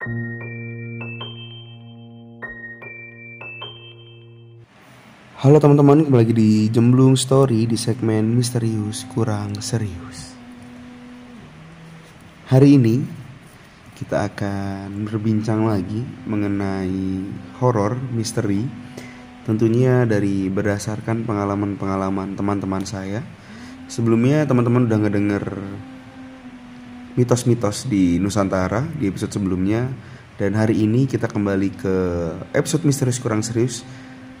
[0.00, 0.16] Halo
[5.60, 10.32] teman-teman, kembali lagi di Jemblung Story di segmen Misterius Kurang Serius.
[12.48, 13.04] Hari ini
[13.92, 17.20] kita akan berbincang lagi mengenai
[17.60, 18.64] horor misteri.
[19.44, 23.20] Tentunya dari berdasarkan pengalaman-pengalaman teman-teman saya.
[23.84, 25.44] Sebelumnya teman-teman udah ngedenger
[27.20, 29.92] mitos-mitos di Nusantara di episode sebelumnya
[30.40, 31.94] dan hari ini kita kembali ke
[32.56, 33.84] episode misterius kurang serius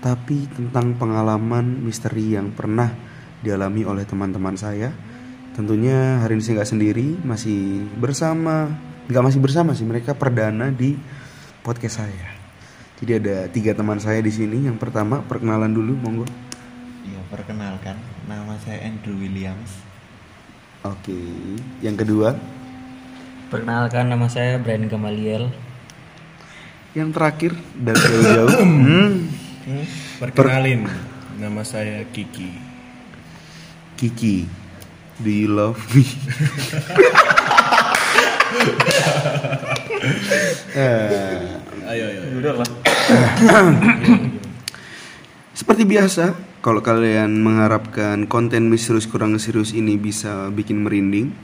[0.00, 2.88] tapi tentang pengalaman misteri yang pernah
[3.44, 4.88] dialami oleh teman-teman saya.
[5.52, 8.72] Tentunya hari ini saya nggak sendiri, masih bersama,
[9.12, 10.96] nggak masih bersama sih, mereka perdana di
[11.60, 12.32] podcast saya.
[12.96, 14.64] Jadi ada tiga teman saya di sini.
[14.64, 16.24] Yang pertama perkenalan dulu, monggo.
[17.04, 19.84] Ya, perkenalkan, nama saya Andrew Williams.
[20.80, 21.16] Oke.
[21.84, 22.32] Yang kedua,
[23.50, 25.50] Perkenalkan nama saya Brian Gamaliel.
[26.90, 28.50] yang terakhir dan jauh-jauh.
[28.66, 29.30] hmm,
[30.18, 30.90] Perkenalin,
[31.38, 32.50] nama saya Kiki.
[33.94, 34.50] Kiki,
[35.18, 36.02] do you love me?
[40.70, 41.38] Eh,
[41.84, 42.20] Ayo, ayo.
[45.52, 51.34] Seperti biasa, kalau kalian mengharapkan konten misterius kurang serius ini bisa bikin merinding,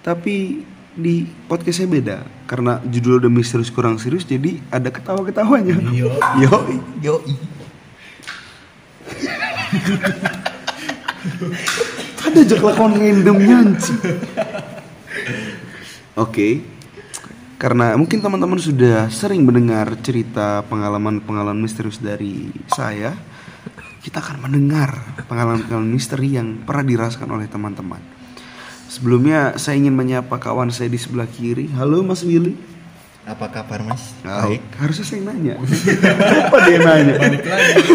[0.00, 0.62] tapi
[0.98, 5.78] di podcast saya beda karena judul udah misterius kurang serius jadi ada ketawa-ketawanya.
[5.94, 6.10] Yo.
[6.42, 6.56] Yo.
[6.98, 7.14] Yo,
[12.18, 13.94] Ada aja kelakuan random nyanci.
[16.18, 16.66] Oke.
[17.58, 23.18] Karena mungkin teman-teman sudah sering mendengar cerita pengalaman-pengalaman misterius dari saya,
[24.02, 24.94] kita akan mendengar
[25.26, 28.17] pengalaman-pengalaman misteri yang pernah dirasakan oleh teman-teman.
[28.88, 31.68] Sebelumnya saya ingin menyapa kawan saya di sebelah kiri.
[31.76, 32.56] Halo Mas Willy.
[33.28, 34.16] apa kabar Mas?
[34.24, 35.60] Oh, harusnya saya nanya.
[36.48, 37.20] Apa dia nanya?
[37.20, 37.92] Balik lagi.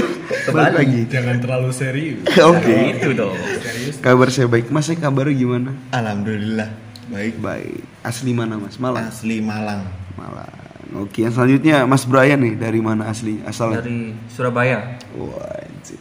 [0.53, 1.01] Balik lagi.
[1.09, 2.21] Jangan terlalu serius.
[2.53, 3.01] Oke.
[3.01, 3.33] Itu dong.
[3.57, 3.97] Serius.
[3.97, 4.69] Kabar saya baik.
[4.69, 5.73] Mas, saya kabarnya gimana?
[5.89, 6.69] Alhamdulillah,
[7.09, 7.41] baik.
[7.41, 7.81] Baik.
[8.05, 8.77] Asli mana Mas?
[8.77, 9.09] Malang.
[9.09, 9.89] Asli Malang.
[10.13, 10.53] Malang.
[11.01, 13.81] Oke, yang selanjutnya Mas Brian nih dari mana asli asalnya?
[13.81, 15.01] Dari Surabaya.
[15.17, 15.97] Wah, anjir.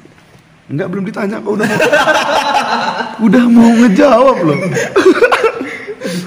[0.66, 1.82] Enggak belum ditanya kok udah mau
[3.26, 4.58] udah mau ngejawab loh.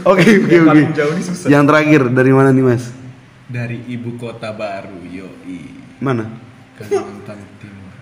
[0.05, 0.81] Oke, oke, oke.
[1.47, 2.93] Yang terakhir dari mana nih Mas?
[3.45, 5.59] Dari ibu kota baru, Yoi.
[5.97, 6.29] Mana?
[6.77, 7.93] Kalimantan Timur.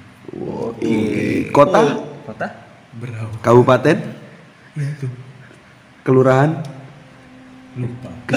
[0.74, 1.48] Oke.
[1.50, 1.82] Kota,
[2.26, 2.48] Kota?
[2.94, 3.30] Berau.
[3.40, 3.98] kabupaten,
[4.74, 5.08] Ya itu.
[6.04, 6.60] kelurahan,
[7.74, 8.10] Lupa.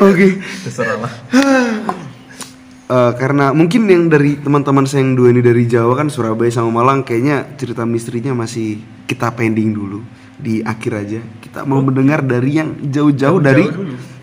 [0.00, 0.40] Oke.
[0.64, 1.12] Terserah lah.
[2.90, 6.82] Eh, karena mungkin yang dari teman-teman saya yang dua ini dari Jawa kan Surabaya sama
[6.82, 10.02] Malang kayaknya cerita misterinya masih kita pending dulu.
[10.34, 11.20] Di akhir aja.
[11.38, 13.70] Kita mau mendengar dari yang jauh-jauh dari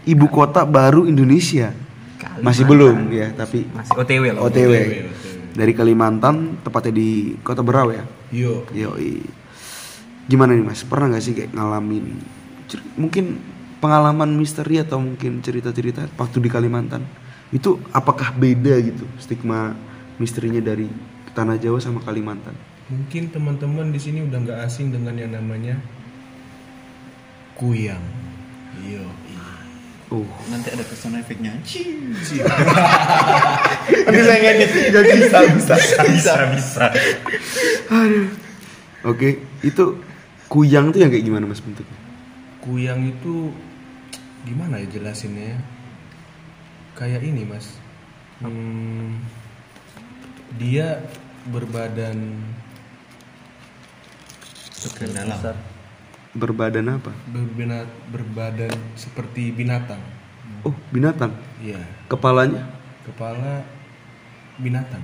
[0.03, 1.71] ibu kota baru Indonesia.
[2.43, 4.51] Masih belum ya tapi Masih OTW loh.
[4.51, 4.71] OTW
[5.55, 8.03] dari Kalimantan tepatnya di kota Berau ya?
[8.35, 8.67] Yo.
[8.75, 9.23] Yoi.
[10.27, 10.83] Gimana nih mas?
[10.83, 12.19] Pernah nggak sih kayak ngalamin
[12.99, 13.39] mungkin
[13.79, 19.71] pengalaman misteri atau mungkin cerita-cerita waktu di Kalimantan itu apakah beda gitu stigma
[20.19, 20.91] misterinya dari
[21.31, 22.53] tanah Jawa sama Kalimantan?
[22.87, 25.75] Mungkin teman-teman di sini udah nggak asing dengan yang namanya
[27.55, 28.03] kuyang.
[28.83, 29.03] Yo.
[30.07, 31.51] Oh, Nanti ada sound efeknya.
[34.07, 35.75] ini saya ngedit nggak bisa bisa.
[36.07, 36.85] bisa, bisa.
[37.91, 38.31] Aduh.
[39.03, 39.83] Oke, itu
[40.47, 41.99] kuyang tuh yang kayak gimana mas bentuknya?
[42.63, 43.51] Kuyang itu
[44.47, 45.59] gimana ya jelasinnya ya?
[46.97, 47.77] Kayak ini mas.
[48.41, 49.21] Hmm,
[50.57, 51.05] dia
[51.49, 52.17] berbadan
[54.97, 55.37] Ke dalam.
[55.37, 55.57] Besar.
[56.37, 57.11] Berbadan apa?
[57.33, 60.01] berbina- berbadan seperti binatang.
[60.65, 61.33] Oh, binatang.
[61.61, 62.65] Iya, Kepalanya
[63.05, 63.65] kepala
[64.61, 65.01] binatang.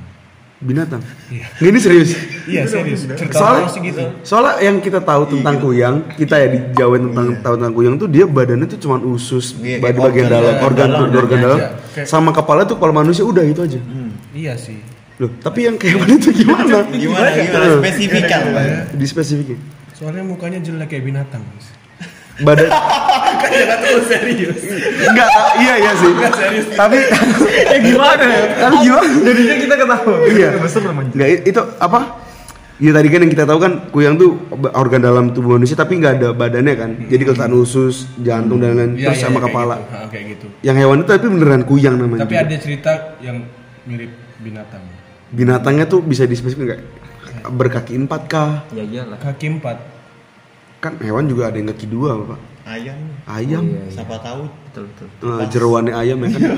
[0.64, 1.04] Binatang.
[1.28, 1.46] Iya.
[1.60, 2.10] Ini serius.
[2.48, 3.04] Iya serius.
[3.06, 4.02] Cerita Soalnya, orang sih gitu.
[4.24, 8.08] soalnya yang kita tahu tentang kuyang, kita ya di Jawa tentang tahu tentang kuyang tuh
[8.08, 11.92] dia badannya tuh cuma usus, Iya, kayak bagian organ dalam, organ dalam, organ dalamnya dalam.
[11.94, 13.80] Kayak- sama kepala tuh kepala manusia udah itu aja.
[14.32, 14.80] Iya sih.
[15.22, 16.90] Loh, tapi yang kayak mana itu gimana?
[16.90, 17.28] Gimana?
[17.38, 17.68] Gimana?
[17.78, 18.42] Spesifikan.
[18.98, 19.60] Di spesifikin.
[19.94, 21.46] Soalnya mukanya jelek kayak binatang.
[21.54, 21.70] Mas.
[22.36, 22.66] Badan
[23.44, 24.60] Kan jangan terlalu serius.
[25.04, 25.28] enggak,
[25.60, 26.12] iya iya sih.
[26.74, 26.98] Tapi
[27.68, 28.44] Eh gimana ya?
[28.58, 29.08] tapi gimana?
[29.22, 30.16] Jadinya kita ketawa.
[30.26, 30.50] Iya.
[31.12, 32.00] Enggak itu apa?
[32.80, 34.34] Ya tadi kan yang kita tahu kan kuyang tuh
[34.74, 36.90] organ dalam tubuh manusia tapi nggak ada badannya kan.
[37.06, 39.76] Jadi kelihatan usus, jantung dan lain Iya, terus iya, sama iya, kayak kepala.
[39.76, 39.92] gitu.
[39.92, 40.46] Ha, kayak gitu.
[40.62, 42.22] Yang hewan itu tapi beneran kuyang namanya.
[42.24, 42.44] Tapi juga.
[42.44, 43.38] ada cerita yang
[43.84, 44.84] mirip binatang.
[45.30, 46.82] binatangnya tuh bisa dispesifikkan nggak
[47.52, 49.18] berkaki empat kah Ya iyalah.
[49.18, 49.78] Kaki empat.
[50.84, 53.92] Kan hewan juga ada yang kaki dua pak ayam ayam Iya, iya.
[53.94, 55.08] siapa tahu Betul betul.
[55.24, 56.42] Eh, jeroannya ayam ya kan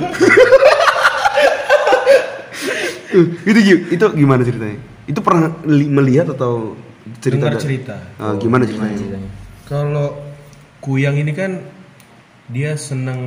[3.07, 3.59] Eh, itu
[3.91, 4.75] itu gimana ceritanya
[5.05, 6.73] itu pernah li- melihat atau
[7.21, 7.95] cerita Dengar cerita.
[8.17, 9.29] Ah, gimana ceritanya ceritanya?
[9.63, 10.07] Kalau
[10.81, 11.61] kuyang ini kan
[12.47, 13.19] dia seneng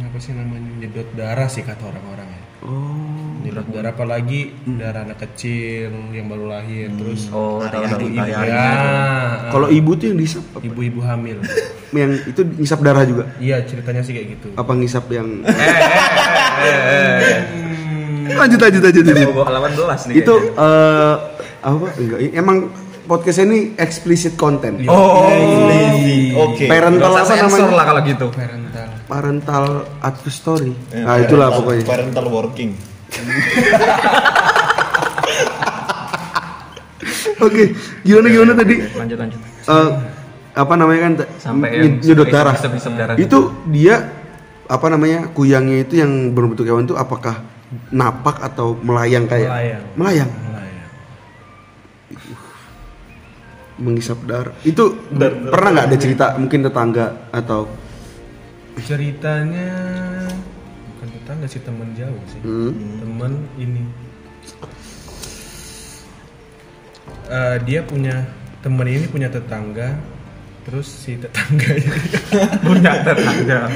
[0.00, 2.42] apa sih namanya nyedot darah sih kata orang-orang ya.
[2.62, 7.88] Oh Nyedot darah apalagi darah anak kecil yang baru lahir terus Oh, tahu.
[8.04, 8.68] ibu hari-hari ya,
[9.48, 10.60] kalau ibu tuh yang disap apa?
[10.62, 11.40] ibu-ibu hamil.
[11.96, 14.48] yang itu ngisap darah juga Iya ceritanya sih kayak gitu.
[14.54, 15.28] apa ngisap yang
[16.60, 19.28] Hmm, lanjut lanjut lanjut lanjut.
[19.32, 20.14] Bawa 18 nih.
[20.20, 21.14] itu eh,
[21.60, 22.58] apa enggak emang
[23.04, 25.26] podcast ini explicit content Oh.
[26.38, 28.26] oke parental apa namanya lah kalau gitu.
[28.30, 28.69] parental.
[29.10, 29.64] Parental
[30.00, 30.70] advice story.
[30.88, 31.84] Eh, nah itulah parental- pokoknya.
[31.84, 32.70] parental working.
[37.40, 37.72] Oke
[38.02, 38.74] gimana gimana tadi?
[38.92, 39.40] Lanjut lanjut.
[39.66, 39.90] Eh,
[40.52, 42.54] apa namanya kan Sampai nyedot isep- darah.
[42.92, 43.14] darah.
[43.16, 44.12] Itu dia
[44.64, 47.42] apa namanya kuyangnya itu yang berbentuk hewan itu apakah
[47.90, 49.82] napak atau melayang kayak Melayang.
[49.96, 50.30] melayang.
[50.30, 50.86] Nah, ya.
[53.80, 54.54] menghisap darah.
[54.62, 54.94] Itu
[55.48, 57.66] pernah nggak ada cerita mungkin tetangga atau
[58.82, 59.70] Ceritanya
[60.90, 62.40] bukan tetangga sih teman jauh sih.
[62.40, 63.82] hmm, Teman ini
[67.24, 68.26] Eh, dia punya
[68.60, 69.94] temen ini punya tetangga
[70.60, 71.88] terus si tetangga ini
[72.66, 73.70] Punya tetangga.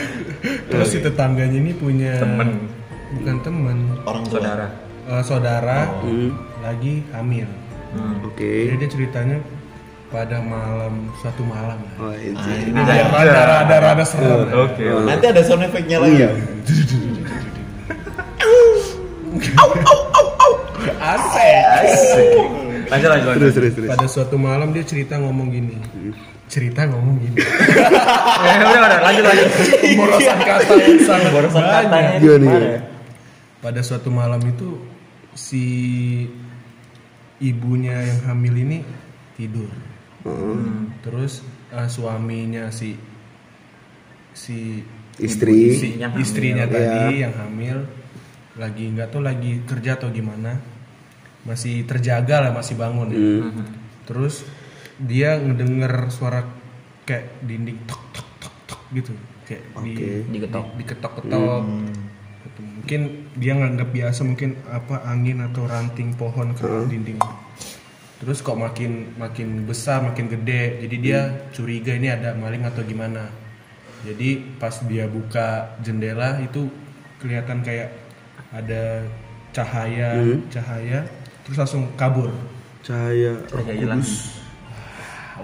[0.67, 2.67] terus si tetangganya ini punya Temen.
[3.15, 4.67] bukan temen orang tua Saudara.
[5.07, 6.31] eh, saudara hmm,
[6.61, 7.47] lagi hamil
[7.95, 8.27] Hmm.
[8.27, 9.39] oke jadi dia ceritanya
[10.15, 11.95] pada malam suatu malam lah.
[11.99, 12.39] Oh, itu.
[12.39, 13.05] Ah, ini Ada dia.
[13.11, 14.47] rada rada rada serem.
[14.47, 14.55] ya.
[14.63, 14.85] Oke.
[15.03, 16.31] nanti ada sound effect-nya lagi ya
[20.95, 22.47] Asik.
[22.87, 23.41] Lanjut lanjut lanjut.
[23.41, 25.75] terus terus terus Pada suatu malam dia cerita ngomong gini.
[26.47, 27.39] Cerita ngomong gini.
[28.45, 29.49] Eh, udah udah lanjut lanjut.
[29.81, 32.15] Pemborosan kata yang sangat Borosan katanya banyak.
[32.21, 32.81] Gimana, ya?
[33.65, 34.69] Pada suatu malam itu
[35.33, 35.65] si
[37.41, 38.79] ibunya yang hamil ini
[39.35, 39.73] tidur.
[40.25, 40.97] Hmm.
[41.01, 42.97] Terus eh, suaminya si
[44.33, 44.81] si
[45.15, 45.61] Istri.
[45.73, 46.23] si Yang hamil.
[46.23, 46.75] istrinya Iya.
[46.75, 47.79] tadi yang hamil
[48.55, 50.59] lagi nggak tahu lagi kerja atau gimana
[51.45, 53.19] masih terjaga lah masih bangun ya.
[53.19, 53.63] Hmm.
[54.05, 54.43] terus
[54.97, 56.43] dia ngedenger suara
[57.03, 59.13] kayak dinding tok tok tok tok gitu
[59.45, 60.09] kayak di, Oke.
[60.31, 60.65] Diketok.
[60.67, 61.63] di, diketok-ketok
[62.45, 62.61] Gitu.
[62.61, 63.01] mungkin
[63.35, 67.17] dia nganggap biasa mungkin apa angin atau ranting pohon ke dinding
[68.25, 70.81] terus kok makin makin besar makin gede.
[70.89, 73.29] Jadi dia curiga ini ada maling atau gimana.
[74.01, 76.65] Jadi pas dia buka jendela itu
[77.21, 77.93] kelihatan kayak
[78.49, 79.05] ada
[79.53, 80.17] cahaya
[80.49, 81.05] cahaya.
[81.45, 82.33] Terus langsung kabur.
[82.81, 84.01] Cahaya Cahaya hilang.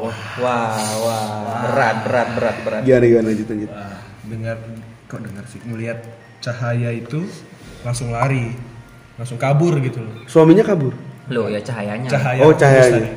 [0.00, 1.24] Wah, wah, wah,
[1.66, 2.82] berat, berat, berat, berat.
[2.88, 3.26] gimana gimana?
[3.28, 3.70] Lanjut lanjut.
[3.74, 4.56] Wah, dengar
[5.10, 5.60] kok dengar sih?
[5.68, 5.98] Melihat
[6.40, 7.28] cahaya itu
[7.84, 8.56] langsung lari.
[9.20, 10.24] Langsung kabur gitu loh.
[10.24, 12.08] Suaminya kabur Loh, ya cahayanya.
[12.08, 13.06] cahaya Oh, cahayanya.
[13.06, 13.08] tadi.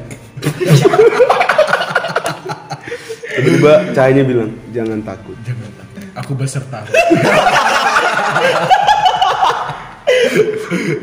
[3.44, 6.80] tiba cahayanya bilang jangan takut jangan takut aku beserta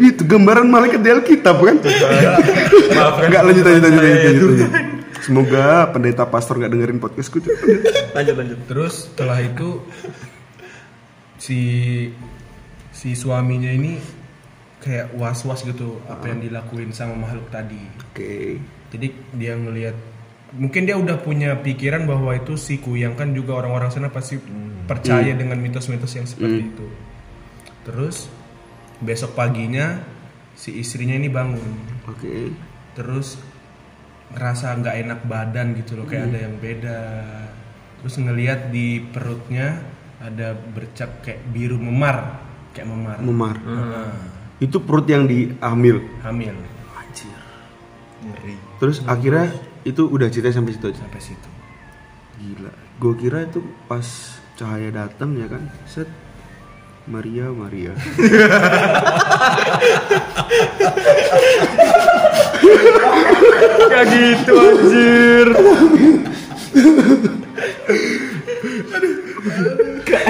[0.00, 1.76] itu gambaran malaikat di Alkitab kan
[2.90, 3.28] Maaf kan.
[3.28, 4.70] nggak lanjut lanjut lanjut lanjut, lanjut, lanjut.
[5.20, 7.38] semoga pendeta pastor nggak dengerin podcastku
[8.12, 8.58] Lanjut lanjut.
[8.66, 9.82] terus setelah itu
[11.36, 11.60] si
[12.90, 13.98] si suaminya ini
[14.80, 17.80] kayak was was gitu apa yang dilakuin sama makhluk tadi.
[18.10, 18.56] Oke.
[18.90, 19.06] Jadi
[19.36, 19.96] dia ngelihat
[20.56, 24.40] mungkin dia udah punya pikiran bahwa itu si kuyang kan juga orang-orang sana pasti
[24.88, 26.86] percaya dengan mitos-mitos yang seperti itu.
[27.86, 28.26] Terus
[28.98, 30.02] besok paginya
[30.58, 31.72] si istrinya ini bangun.
[32.10, 32.50] Oke.
[32.96, 33.38] Terus
[34.30, 37.00] ngerasa nggak enak badan gitu loh kayak ada yang beda.
[38.00, 39.76] Terus ngelihat di perutnya
[40.20, 42.42] ada bercak kayak biru memar
[42.74, 43.18] kayak memar.
[43.18, 43.56] Memar.
[43.62, 44.12] Nah,
[44.60, 46.04] itu perut yang diambil.
[46.22, 46.54] Hamil.
[48.20, 48.54] Ngeri.
[48.76, 49.48] Terus akhirnya
[49.80, 51.00] itu udah cerita sampai situ aja?
[51.00, 51.48] Sampai situ.
[52.36, 52.72] Gila.
[53.00, 54.04] Gue kira itu pas
[54.60, 55.64] cahaya datang ya kan?
[55.88, 56.08] Set.
[57.08, 57.96] Maria Maria.
[63.90, 65.48] Kayak gitu anjir.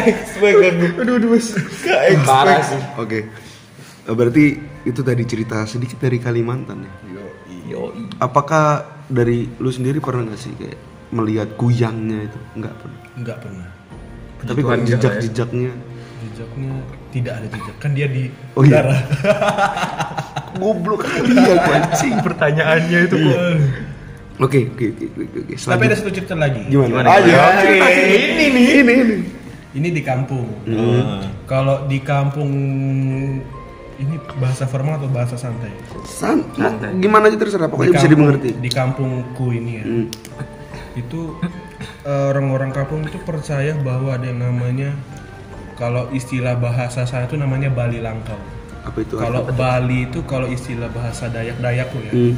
[0.01, 1.49] expect aku aduh aduh mas
[1.85, 2.81] gak expect Parah sih.
[2.97, 3.19] oke.
[3.19, 3.25] Eh,
[4.17, 6.93] berarti itu tadi cerita sedikit dari Kalimantan ya
[7.71, 10.75] Yo, apakah dari lu sendiri pernah nggak sih kayak
[11.15, 13.69] melihat kuyangnya itu nggak pernah nggak pernah
[14.43, 15.21] tapi kalau Tuhan jejak ya.
[15.23, 15.73] jejaknya
[16.27, 16.73] jejaknya
[17.15, 18.23] tidak ada jejak kan dia di
[18.59, 18.83] Oh iya.
[18.83, 18.97] udara
[20.61, 23.39] goblok iya anjing pertanyaannya itu kok.
[24.41, 25.55] Oke, oke, oke, oke, oke.
[25.61, 26.65] Tapi ada satu cerita lagi.
[26.73, 27.05] gimana?
[27.05, 28.09] Gimana, ya, cerita sih.
[28.09, 29.17] Ini nih, ini ini.
[29.77, 30.49] Ini di kampung.
[30.65, 31.29] Ah.
[31.45, 32.49] Kalau di kampung
[34.01, 35.69] ini bahasa formal atau bahasa santai?
[36.03, 36.97] San, Santai.
[36.97, 38.51] gimana aja terserah, pokoknya Di bisa kampung- dimengerti.
[38.57, 39.85] Di kampungku ini ya.
[39.85, 40.07] Hmm.
[40.93, 41.21] Itu
[42.03, 44.97] eh, orang-orang kampung itu percaya bahwa ada yang namanya
[45.77, 48.37] kalau istilah bahasa saya itu namanya Bali Langkau.
[48.81, 49.15] Apa itu?
[49.15, 52.13] Kalau Bali itu kalau istilah bahasa Dayak-Dayak tuh ya.
[52.13, 52.35] Hmm.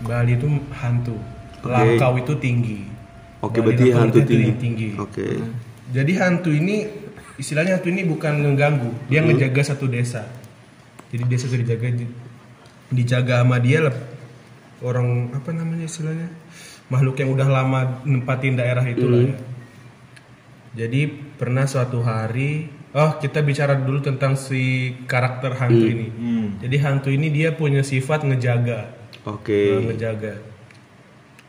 [0.00, 1.18] Bali itu hantu.
[1.60, 1.68] Oke.
[1.68, 2.80] Langkau itu tinggi.
[3.40, 4.52] Oke, Bali berarti Langkau hantu itu tinggi.
[4.56, 4.88] tinggi.
[4.96, 5.26] Oke.
[5.90, 6.76] Jadi hantu ini
[7.36, 9.06] istilahnya hantu ini bukan ngeganggu, Hmm.
[9.06, 10.22] dia ngejaga satu desa.
[11.10, 11.86] Jadi desa itu dijaga
[12.90, 13.94] dijaga sama dia lah
[14.82, 16.26] orang apa namanya istilahnya
[16.88, 19.30] makhluk yang udah lama nempatin daerah itu lah Hmm.
[19.30, 19.38] ya.
[20.70, 21.00] Jadi
[21.34, 25.94] pernah suatu hari, oh kita bicara dulu tentang si karakter hantu Hmm.
[25.94, 26.06] ini.
[26.08, 26.46] Hmm.
[26.62, 28.94] Jadi hantu ini dia punya sifat ngejaga,
[29.26, 29.76] Oke.
[29.76, 30.34] Nah, ngejaga.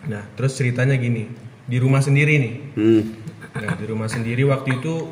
[0.10, 1.30] Nah terus ceritanya gini,
[1.64, 2.56] di rumah sendiri nih.
[2.74, 3.04] Hmm.
[3.52, 5.10] Nah, di rumah sendiri waktu itu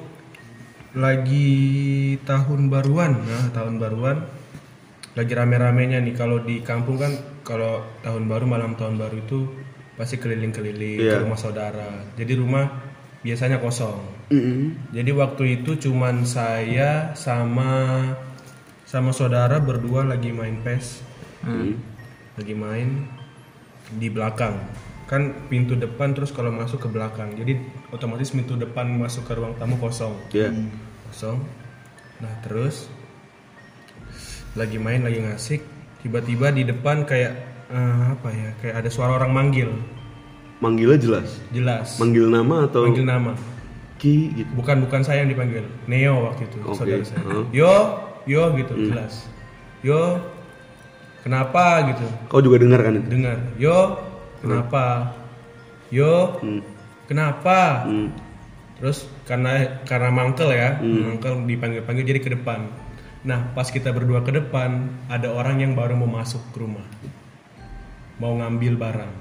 [0.96, 1.50] lagi
[2.26, 3.14] tahun baruan.
[3.20, 4.26] Nah, tahun baruan
[5.20, 7.12] lagi rame-ramenya nih kalau di kampung kan
[7.44, 9.52] kalau tahun baru malam tahun baru itu
[10.00, 11.20] pasti keliling-keliling Iya.
[11.20, 12.08] ke rumah saudara.
[12.16, 12.72] Jadi rumah
[13.20, 14.00] biasanya kosong.
[14.32, 14.96] Mm-mm.
[14.96, 18.00] Jadi waktu itu cuman saya sama
[18.88, 21.04] sama saudara berdua lagi main PES.
[21.44, 21.76] Hmm.
[22.40, 23.12] Lagi main
[24.00, 24.56] di belakang.
[25.12, 27.36] Kan pintu depan terus kalau masuk ke belakang.
[27.36, 27.60] Jadi
[27.92, 30.16] otomatis pintu depan masuk ke ruang tamu kosong.
[30.32, 30.48] Ya.
[31.12, 31.44] Kosong.
[32.24, 32.88] Nah, terus
[34.54, 35.62] lagi main lagi ngasik,
[36.02, 37.34] tiba-tiba di depan kayak
[37.70, 38.50] eh, apa ya?
[38.60, 39.70] Kayak ada suara orang manggil.
[40.60, 41.30] Manggilnya jelas.
[41.50, 41.96] Jelas.
[41.98, 43.32] Manggil nama atau Manggil nama.
[43.96, 44.50] Ki gitu.
[44.56, 47.20] Bukan bukan saya yang dipanggil, Neo waktu itu Oke, saudara saya.
[47.24, 47.46] huh?
[47.52, 47.74] Yo,
[48.26, 49.28] yo gitu jelas.
[49.80, 50.20] Yo,
[51.22, 52.06] kenapa gitu?
[52.28, 53.08] Kau juga dengar kan itu?
[53.08, 53.38] Dengar.
[53.56, 53.78] Yo,
[54.40, 55.16] kenapa?
[55.90, 56.62] Yo, Hmm.
[57.08, 57.88] kenapa?
[57.88, 58.08] Hmm.
[58.80, 62.72] Terus karena karena mangkel ya, mangkel dipanggil-panggil jadi ke depan.
[63.20, 66.88] Nah, pas kita berdua ke depan, ada orang yang baru mau masuk ke rumah.
[68.16, 69.14] Mau ngambil barang.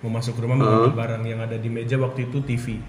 [0.00, 2.80] Mau masuk ke rumah mau ngambil barang yang ada di meja waktu itu TV.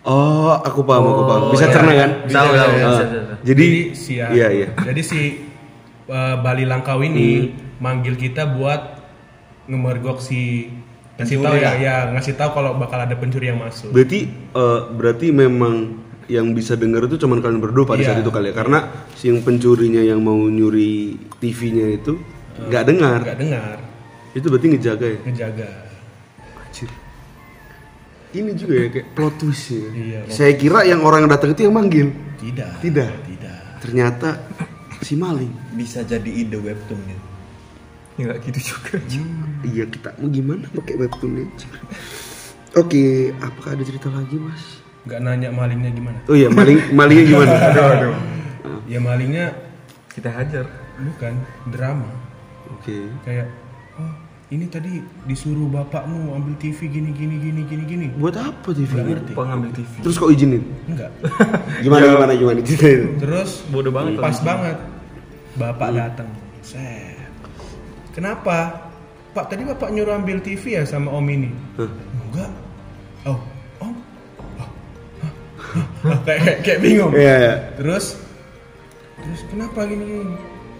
[0.00, 1.42] Oh, aku paham, aku paham.
[1.44, 1.74] Oh, Bisa iya.
[1.76, 2.10] cerna kan?
[2.24, 3.34] Bisa, bisa, Ah, bisa, bisa.
[3.44, 4.68] Jadi, si iya iya.
[4.72, 5.20] Jadi si
[6.08, 8.96] uh, Bali Langkau ini manggil kita buat
[9.68, 10.72] ngemergok si
[11.20, 13.92] ngasih tahu ya, ya ngasih tahu kalau bakal ada pencuri yang masuk.
[13.92, 16.00] Berarti eh, berarti memang
[16.30, 18.14] yang bisa dengar itu cuman kalian berdua pada Iya.
[18.14, 18.54] saat itu kali ya.
[18.54, 18.78] Karena
[19.12, 22.14] si yang pencurinya yang mau nyuri TV-nya itu
[22.60, 23.20] nggak dengar.
[23.20, 23.76] Nggak dengar,
[24.30, 25.18] Itu berarti ngejaga ya.
[25.26, 25.68] ngejaga.
[26.60, 26.90] Anjir.
[28.30, 29.88] Ini juga ya kayak plot twist ya.
[29.90, 32.14] Iya, Saya kira yang orang yang datang itu yang manggil.
[32.38, 32.78] Tidak.
[32.78, 33.12] Tidak.
[33.26, 33.58] Tidak.
[33.82, 34.38] Ternyata
[35.00, 35.50] si maling.
[35.74, 37.18] Bisa jadi ide webtoon ya.
[38.16, 39.02] Enggak gitu juga.
[39.60, 41.70] Iya kita mau gimana pakai webtoon anjir.
[42.72, 43.02] Oke,
[43.36, 44.78] apakah ada cerita lagi mas?
[45.06, 46.18] Nggak nanya malingnya gimana?
[46.28, 47.52] Oh iya, maling malingnya gimana?
[48.90, 49.46] Ya malingnya
[50.10, 50.66] Kita hajar.
[51.00, 51.32] bukan
[51.72, 52.10] drama.
[52.76, 53.08] Oke.
[53.24, 53.48] Kayak
[53.96, 54.12] oh
[54.50, 54.98] ini tadi
[55.30, 58.06] disuruh bapakmu ambil TV gini gini gini gini gini.
[58.18, 58.90] Buat apa TV?
[58.90, 59.32] Nggak ngerti.
[59.38, 59.92] Ngambil TV.
[60.02, 60.62] Terus kok izinin?
[60.90, 61.10] Enggak.
[61.86, 63.16] Gimana gimana gimana ceritain?
[63.22, 64.76] Terus Bodoh banget pas kalau banget
[65.54, 66.28] bapak datang.
[66.66, 67.30] Set.
[68.10, 68.90] Kenapa?
[69.30, 71.54] Pak tadi bapak nyuruh ambil TV ya sama om ini.
[71.78, 71.86] Hah?
[72.26, 72.50] Enggak.
[73.30, 73.38] Oh.
[76.26, 77.12] kayak kayak- kayak bingung.
[77.12, 77.54] Iya iya.
[77.76, 78.16] Terus
[79.16, 80.36] terus kenapa gini gini?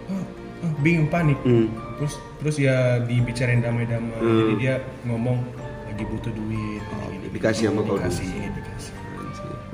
[0.08, 0.22] Oh,
[0.64, 1.38] oh, bingung panik.
[1.42, 1.68] Hmm.
[1.96, 4.16] Terus terus ya dibicarain damai-damai.
[4.16, 4.38] Hmm.
[4.40, 5.38] Jadi dia ngomong
[5.86, 6.80] lagi butuh duit.
[6.80, 7.26] gini, gini.
[7.30, 8.92] dikasih sama kau Dikasih, dikasih.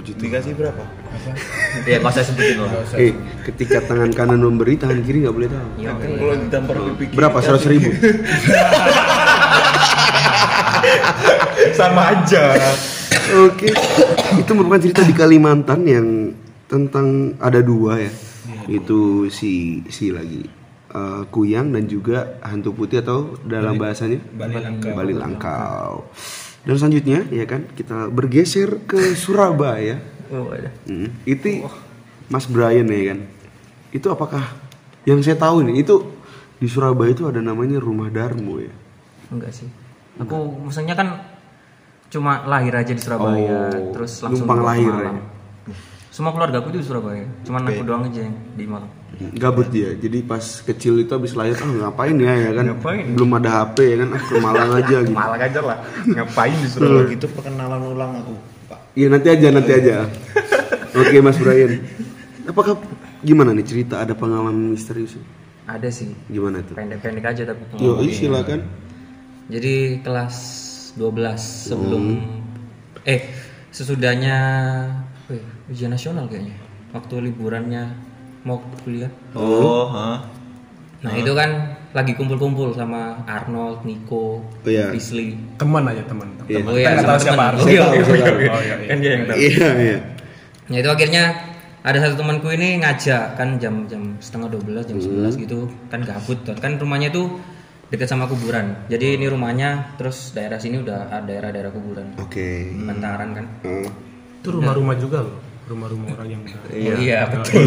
[0.06, 0.82] Dikasih berapa?
[0.82, 1.30] Apa?
[1.88, 2.70] Iya, kalau saya sebutin loh.
[2.72, 2.96] Usah.
[2.96, 3.12] Eh,
[3.44, 5.68] ketika tangan kanan memberi, tangan kiri nggak boleh tahu.
[5.76, 7.36] Iya, Kan kalau ditampar pipi kiri, Berapa?
[7.42, 7.90] Seratus ribu?
[11.74, 12.54] Sama aja.
[13.42, 13.74] Oke,
[14.46, 16.30] itu merupakan cerita di Kalimantan yang
[16.70, 18.12] tentang ada dua ya,
[18.70, 20.46] itu si si lagi
[20.94, 24.90] eh, kuyang dan juga hantu putih atau dalam bahasanya Bali Langkau.
[24.94, 25.92] Bali Langkau.
[26.66, 29.98] Dan selanjutnya ya kan kita bergeser ke Surabaya.
[30.30, 30.70] Oh, ada.
[30.86, 31.66] Hmm, itu
[32.30, 33.18] Mas Brian ya kan.
[33.94, 34.42] Itu apakah
[35.06, 36.06] yang saya tahu nih itu
[36.58, 38.74] di Surabaya itu ada namanya Rumah Darmo ya.
[39.30, 39.70] Enggak sih.
[40.18, 41.35] Aku maksudnya kan
[42.16, 45.16] cuma lahir aja di Surabaya, Oh, terus langsung numpang lahir Malang.
[45.20, 45.24] ya?
[46.08, 47.28] Semua keluarga aku itu di Surabaya.
[47.44, 48.88] Cuman aku doang aja yang di Malang.
[49.36, 49.92] Gabut dia.
[49.92, 52.64] Jadi pas kecil itu habis lahir ah ngapain ya ya kan.
[52.72, 53.04] Ngapain?
[53.12, 54.08] Belum ada HP ya kan.
[54.10, 55.12] Ah ke Malang aja gitu.
[55.12, 55.78] Malang aja lah.
[56.08, 58.32] Ngapain di Kalau gitu perkenalan ulang aku,
[58.66, 58.78] Pak.
[58.96, 59.94] Iya nanti aja nanti aja.
[61.04, 61.84] Oke Mas Brian.
[62.48, 62.80] Apakah
[63.20, 65.20] gimana nih cerita ada pengalaman misterius?
[65.68, 66.16] Ada sih.
[66.32, 66.72] Gimana tuh?
[66.72, 67.60] Pendek-pendek aja tapi.
[67.76, 68.64] Yo, silakan.
[69.52, 70.36] Jadi kelas
[70.96, 72.04] 12 sebelum
[73.04, 73.28] eh
[73.70, 74.36] sesudahnya
[75.28, 76.56] weh, ujian nasional kayaknya.
[76.96, 77.92] Waktu liburannya
[78.48, 79.12] mau kuliah.
[79.36, 80.24] Oh, hah.
[81.04, 84.88] Nah, itu kan lagi kumpul-kumpul sama Arnold, Nico, Oh, iya.
[84.88, 85.36] Rizly.
[85.60, 86.32] Teman aja teman.
[86.48, 86.64] Iya.
[86.64, 87.46] Oh iya, tahu siapa teman.
[87.52, 87.66] Arnold.
[87.66, 88.50] Oh, iya, iya, iya.
[88.50, 88.88] Oh, iya, iya.
[88.88, 89.36] Kan dia yang tahu.
[89.36, 89.98] Iya, iya.
[90.66, 91.24] Nah itu akhirnya
[91.86, 96.34] ada satu temanku ini ngajak kan jam jam setengah 12 jam 11 gitu kan gabut
[96.42, 97.38] tuh kan rumahnya tuh
[97.86, 102.74] dekat sama kuburan jadi ini rumahnya terus daerah sini udah ada daerah-daerah kuburan Oke.
[102.76, 103.86] bantaran kan Oh.
[104.38, 105.34] Itu rumah-rumah juga loh.
[105.66, 106.60] Rumah-rumah orang yang udah.
[106.70, 107.58] oh, iya betul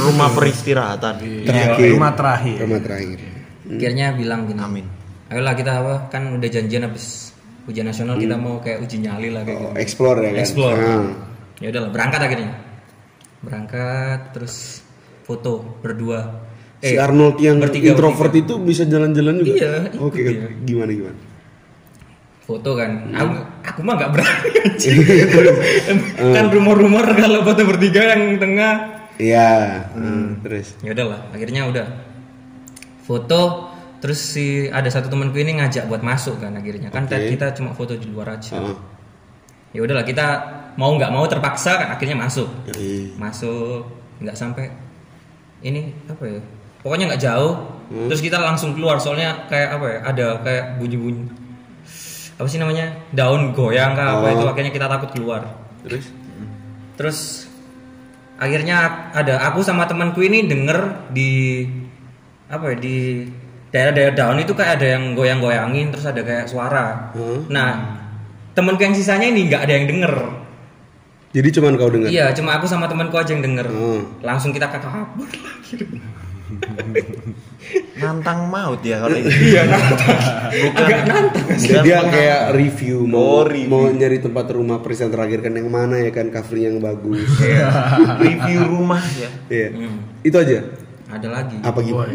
[0.00, 1.14] Rumah peristirahatan.
[1.44, 1.88] Terakhir.
[1.92, 2.56] Rumah terakhir.
[2.64, 3.18] Rumah terakhir.
[3.62, 4.86] akhirnya bilang gini Amin.
[5.28, 7.32] ayolah kita apa kan udah janjian habis
[7.64, 10.40] ujian nasional kita mau kayak uji nyali lah kayak Oh, gitu explore ya kan.
[10.40, 10.76] Explore.
[10.76, 11.04] Ah.
[11.56, 12.50] ya udahlah berangkat akhirnya
[13.40, 14.84] berangkat terus
[15.22, 16.42] foto berdua
[16.82, 19.54] si Arnold yang bertiga, introvert itu bisa jalan-jalan juga.
[19.54, 20.50] Iya, Oke, dia.
[20.60, 21.18] gimana gimana?
[22.42, 24.50] foto kan aku aku mah nggak berani
[26.34, 29.86] kan rumor-rumor kalau foto bertiga yang tengah Iya.
[29.94, 30.74] hmm, Terus.
[30.82, 31.86] ya udahlah akhirnya udah
[33.00, 33.70] foto
[34.02, 37.30] terus si ada satu temanku ini ngajak buat masuk kan akhirnya kan Oke.
[37.30, 38.74] kita cuma foto di luar aja Ah.
[39.70, 40.26] ya udahlah kita
[40.74, 43.14] mau nggak mau terpaksa kan akhirnya masuk Iya.
[43.14, 43.86] masuk
[44.18, 44.66] nggak sampai
[45.62, 46.40] ini apa ya
[46.82, 47.54] pokoknya nggak jauh
[48.08, 51.28] terus kita langsung keluar soalnya kayak apa ya ada kayak bunyi-bunyi
[52.34, 54.34] apa sih namanya daun goyang kah apa Oh.
[54.34, 55.42] itu akhirnya kita takut keluar
[55.82, 56.06] Terus?
[56.94, 57.18] terus
[58.36, 58.76] akhirnya
[59.12, 61.62] ada aku sama temanku ini denger di
[62.46, 62.96] apa ya di
[63.68, 67.46] daerah-daerah daun itu kayak ada yang goyang-goyangin terus ada kayak suara Hmm.
[67.46, 67.70] nah
[68.52, 70.14] temanku yang sisanya ini nggak ada yang denger
[71.32, 72.08] Jadi cuman kau dengar.
[72.08, 74.02] iya cuma aku sama temanku aja yang denger Hmm.
[74.20, 75.76] langsung kita kabur lagi
[77.94, 79.28] Nantang maut ya kalau itu.
[79.48, 80.18] iya nantang
[80.74, 83.66] agak nantang Dia, dia kayak review mau Oh, review.
[83.66, 87.22] mau nyari tempat rumah peristiwa terakhir kan yang mana ya kan cover yang bagus.
[88.20, 89.28] Review rumah ya.
[89.48, 89.68] Iya.
[89.72, 89.96] Hmm.
[90.20, 90.58] Itu aja.
[91.08, 92.10] ada lagi Apa gimana?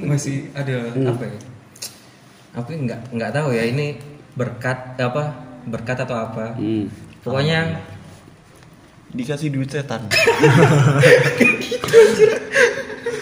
[0.00, 0.72] masih ada
[1.04, 1.36] apa ya
[2.52, 3.96] aku nggak nggak tahu ya ini
[4.32, 5.32] berkat apa
[5.64, 6.86] berkat atau apa Hmm.
[7.20, 7.76] pokoknya
[9.10, 10.06] Dikasih duit setan.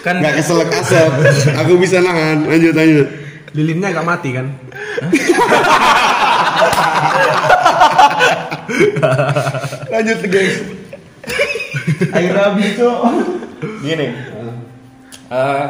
[0.04, 1.10] kan Nggak keselak asap.
[1.64, 2.46] Aku bisa nahan.
[2.46, 3.06] Lanjut lanjut.
[3.56, 4.46] Lilinnya nggak mati kan?
[9.88, 10.56] Lanjut guys.
[12.14, 12.96] Air habis tuh.
[13.82, 14.08] Gini.
[15.28, 15.64] eh,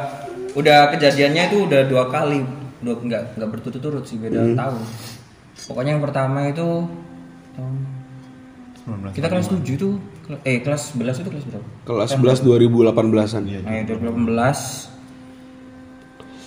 [0.54, 2.46] udah kejadiannya itu udah dua kali
[2.78, 4.82] dua nggak nggak berturut-turut sih beda tahun
[5.66, 6.86] pokoknya yang pertama itu
[7.58, 7.74] tahun
[9.18, 9.98] kita kelas 7 tuh
[10.44, 11.66] eh kelas 11 itu kelas berapa?
[11.84, 13.42] Kelas 11 2018-an.
[13.64, 14.96] Nah, itu 2018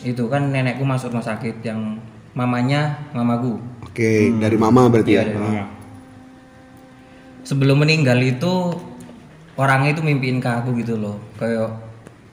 [0.02, 2.02] itu kan nenekku masuk rumah sakit yang
[2.34, 5.22] mamanya mamaku Oke, dari mama berarti ya.
[5.22, 5.64] Iya, dari mama.
[7.42, 8.54] Sebelum meninggal itu
[9.54, 11.70] orangnya itu mimpiin ke aku gitu loh, kayak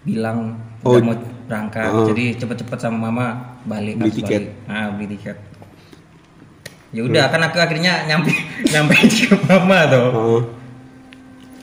[0.03, 0.95] bilang Oh.
[1.03, 1.11] mau
[1.51, 2.07] berangkat, Oh.
[2.07, 3.27] jadi cepet-cepet sama mama
[3.67, 4.43] balik Beli tiket.
[4.47, 4.71] balik.
[4.71, 5.37] Nah, beli tiket.
[6.89, 8.31] Ya udah, kan aku akhirnya nyampe
[8.73, 10.07] nyampe ke mama tuh.
[10.15, 10.41] Oh.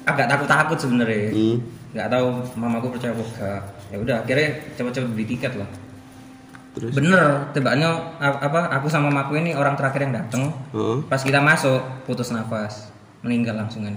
[0.05, 1.33] Agak takut-takut sebenarnya.
[1.33, 1.57] Hmm.
[1.95, 3.61] Nggak tahu mamaku percaya apa enggak.
[3.89, 5.69] Ya udah, akhirnya cepet-cepet beli tiket lah.
[6.75, 6.91] Terus?
[6.91, 7.87] Bener, tebaknya
[8.19, 8.67] apa?
[8.77, 10.51] Aku sama mamaku ini orang terakhir yang datang.
[10.75, 10.99] Oh.
[11.07, 12.91] Pas kita masuk, putus nafas,
[13.23, 13.95] meninggal langsung kan.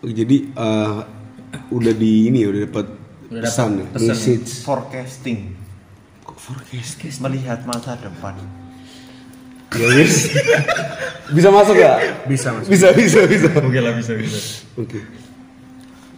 [0.00, 0.98] Oh, Jadi eh,
[1.68, 2.86] udah di ini udah dapat
[3.28, 4.08] Udah pesan ya, pesan.
[4.08, 4.48] message.
[4.64, 5.52] Forecasting.
[6.24, 7.20] Kok forecast?
[7.20, 8.32] Melihat masa depan.
[9.76, 10.32] Ya wis.
[11.36, 12.00] bisa masuk ya?
[12.24, 12.64] Bisa mas.
[12.64, 13.52] Bisa bisa bisa.
[13.60, 14.64] Oke lah bisa bisa.
[14.80, 15.04] Oke.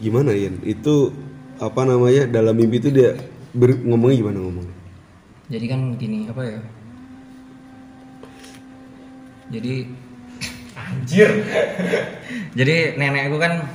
[0.00, 0.58] Gimana Yan?
[0.64, 1.12] Itu
[1.60, 3.12] apa namanya dalam mimpi itu dia
[3.52, 4.76] ber- ngomongnya gimana ngomongnya?
[5.50, 6.60] Jadi kan gini apa ya?
[9.50, 9.74] Jadi
[10.74, 11.28] anjir.
[12.58, 13.66] Jadi nenekku kan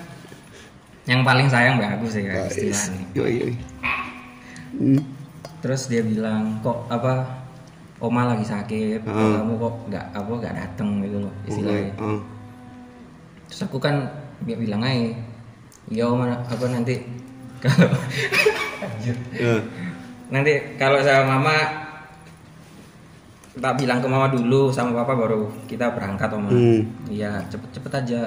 [1.05, 3.01] yang paling sayang mbak aku sih ya istilahnya.
[3.13, 3.53] Yoi, yoi.
[5.61, 7.43] Terus dia bilang kok apa
[7.95, 9.39] Oma lagi sakit, Ah.
[9.39, 11.95] kamu kok nggak apa nggak dateng gitu loh istilahnya.
[11.95, 12.19] Oh.
[13.47, 14.11] Terus aku kan
[14.43, 15.15] dia bilang aja,
[15.87, 16.95] ya Oma apa nanti
[17.59, 17.89] kalau
[19.35, 19.57] Ya.
[20.27, 21.55] nanti kalau sama mama
[23.55, 26.81] tak bilang ke mama dulu sama papa baru kita berangkat oma Hmm.
[27.07, 28.21] iya cepet-cepet aja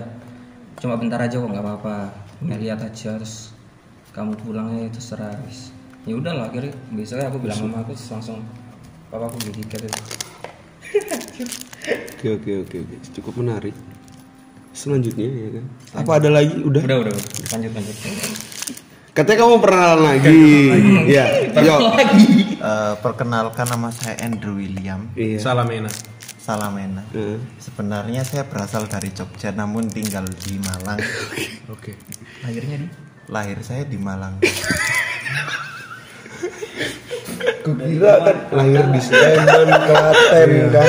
[0.78, 2.08] cuma bentar aja kok nggak apa-apa
[2.40, 3.52] ngeliat aja terus
[4.14, 5.74] kamu pulangnya itu terserah wis.
[6.06, 8.40] ya udah lah akhirnya besoknya aku bilang mama aku langsung
[9.10, 10.00] papa aku beli tiket itu
[12.18, 12.96] Oke oke oke oke.
[13.14, 13.70] Cukup menarik.
[14.72, 15.64] Selanjutnya ya kan.
[16.04, 16.54] Apa ada lagi?
[16.62, 16.80] Udah.
[16.84, 17.32] udah udah, udah.
[17.52, 17.96] lanjut lanjut
[19.16, 20.42] Katanya kamu pernah lagi.
[21.10, 21.26] Ya.
[21.58, 21.76] Yo.
[21.90, 25.38] lagi Eh, perkenalkan nama saya Andrew William Iya.
[25.38, 25.94] Salam enak.
[26.48, 27.04] Salamena.
[27.12, 27.36] Heeh.
[27.60, 30.96] Sebenarnya saya berasal dari Jogja namun tinggal di Malang.
[31.74, 31.92] Oke.
[32.40, 32.88] Akhirnya di
[33.28, 34.40] Lahir saya di Malang.
[37.60, 40.88] Kukira kan lahir di Sleman, Klaten kan.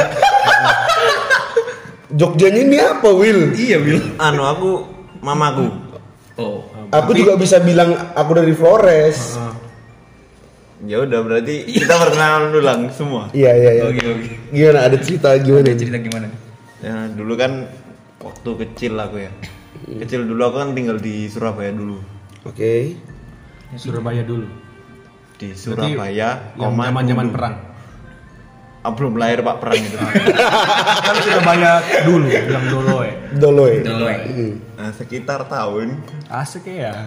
[2.09, 3.53] Jogjanya ini apa, Will?
[3.53, 4.01] Iya, Will.
[4.17, 4.69] Anu aku
[5.21, 5.69] mamaku.
[6.39, 6.65] Oh.
[6.89, 9.37] Aku juga bisa bilang aku dari Flores.
[10.87, 13.29] Ya udah berarti kita perkenalan ulang semua.
[13.35, 13.83] Iya, iya, iya.
[13.91, 14.27] Oke, oke.
[14.49, 15.75] Gimana ada cerita gimana?
[15.75, 16.27] Cerita gimana?
[16.79, 17.67] Ya dulu kan
[18.23, 19.31] waktu kecil aku ya.
[19.85, 21.99] Kecil dulu aku kan tinggal di Surabaya dulu.
[22.47, 22.95] Oke.
[23.75, 24.47] Surabaya dulu.
[25.37, 27.55] Di Surabaya, koma zaman-zaman perang.
[28.79, 29.97] Ah, belum lahir Pak perang itu.
[29.99, 33.13] Kan Surabaya dulu, bilang dulu ya.
[33.35, 33.73] Doloy.
[33.83, 34.15] Doloy.
[34.23, 34.53] Hmm.
[34.79, 35.99] Nah, sekitar tahun
[36.31, 37.03] Asik ya.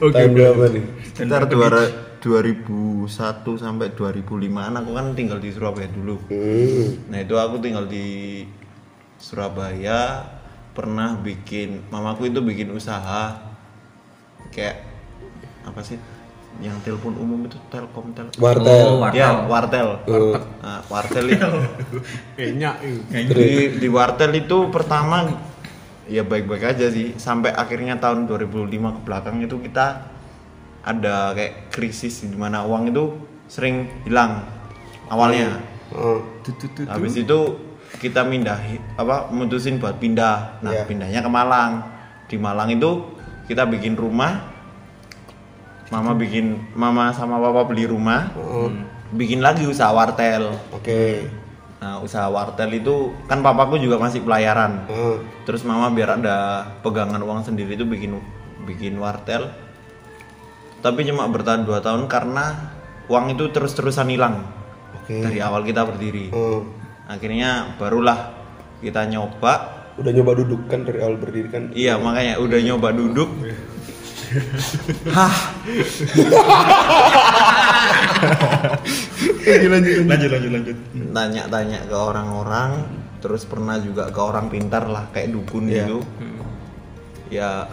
[0.00, 0.84] Tahun berapa nih?
[1.14, 6.20] sekitar dua- 2001 sampai 2005 aku kan tinggal di Surabaya dulu.
[6.28, 7.08] Hmm.
[7.08, 8.44] Nah itu aku tinggal di
[9.16, 10.28] Surabaya
[10.76, 13.40] pernah bikin mamaku itu bikin usaha
[14.52, 14.84] kayak
[15.64, 15.96] apa sih
[16.58, 18.98] yang telepon umum itu telkom tel Wartel.
[18.98, 19.16] Oh, wartel.
[19.16, 19.88] ya wartel.
[20.60, 21.48] Nah, wartel itu.
[22.36, 22.70] Kayaknya
[23.32, 23.48] di,
[23.80, 25.24] di wartel itu pertama
[26.10, 27.14] ya baik-baik aja sih.
[27.16, 30.10] Sampai akhirnya tahun 2005 ke belakang itu kita
[30.84, 33.04] ada kayak krisis di mana uang itu
[33.46, 34.44] sering hilang
[35.08, 35.62] awalnya.
[35.90, 36.22] Oh.
[36.86, 37.38] habis itu
[37.98, 38.58] kita pindah
[38.94, 40.62] apa mutusin buat pindah.
[40.62, 40.84] Nah Iya.
[40.86, 41.72] pindahnya ke Malang.
[42.30, 43.10] Di Malang itu
[43.50, 44.59] kita bikin rumah
[45.90, 48.70] mama bikin mama sama papa beli rumah Oh.
[49.10, 51.26] bikin lagi usaha wartel Oke.
[51.76, 55.18] nah usaha wartel itu kan papaku juga masih pelayaran Oh.
[55.42, 56.36] terus mama biar ada
[56.80, 58.22] pegangan uang sendiri itu bikin
[58.62, 59.50] bikin wartel
[60.80, 62.72] tapi cuma bertahan dua tahun karena
[63.06, 64.46] uang itu terus-terusan hilang
[64.96, 65.18] Oke.
[65.18, 66.62] dari awal kita berdiri Oh.
[67.06, 68.30] akhirnya barulah
[68.78, 71.62] kita nyoba Udah nyoba duduk kan dari awal berdiri kan?
[71.74, 73.28] iya makanya udah nyoba duduk
[80.06, 80.50] lanjut lanjut.
[80.54, 80.76] Lanjut.
[81.10, 82.86] tanya-tanya ke orang-orang
[83.20, 85.84] terus pernah juga ke orang pintar lah kayak dukun Iya.
[85.86, 85.98] gitu.
[87.30, 87.66] Ya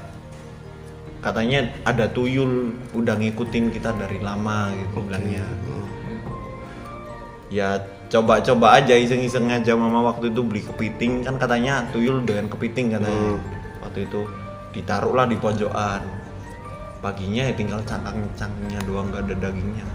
[1.21, 5.45] katanya ada tuyul udah ngikutin kita dari lama gitu bilangnya.
[7.47, 7.79] Ya
[8.11, 9.71] coba-coba aja iseng-iseng aja.
[9.77, 13.39] Mama waktu itu beli kepiting kan katanya tuyul dengan kepiting katanya.
[13.81, 14.25] Waktu itu
[14.75, 16.16] ditaruhlah di pojokan
[16.99, 19.85] paginya ya tinggal cangkang-cangkangnya doang gak ada dagingnya.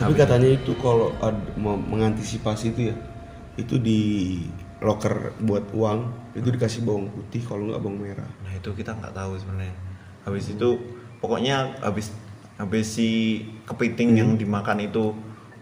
[0.00, 1.12] Tapi katanya itu kalau
[1.60, 2.96] mau mengantisipasi itu ya,
[3.60, 4.00] itu di
[4.80, 8.30] loker buat uang itu dikasih bawang putih kalau nggak bawang merah.
[8.42, 9.76] Nah itu kita nggak tahu sebenarnya.
[10.24, 10.68] Habis itu
[11.20, 12.10] pokoknya habis
[12.56, 15.12] habis si kepiting yang dimakan itu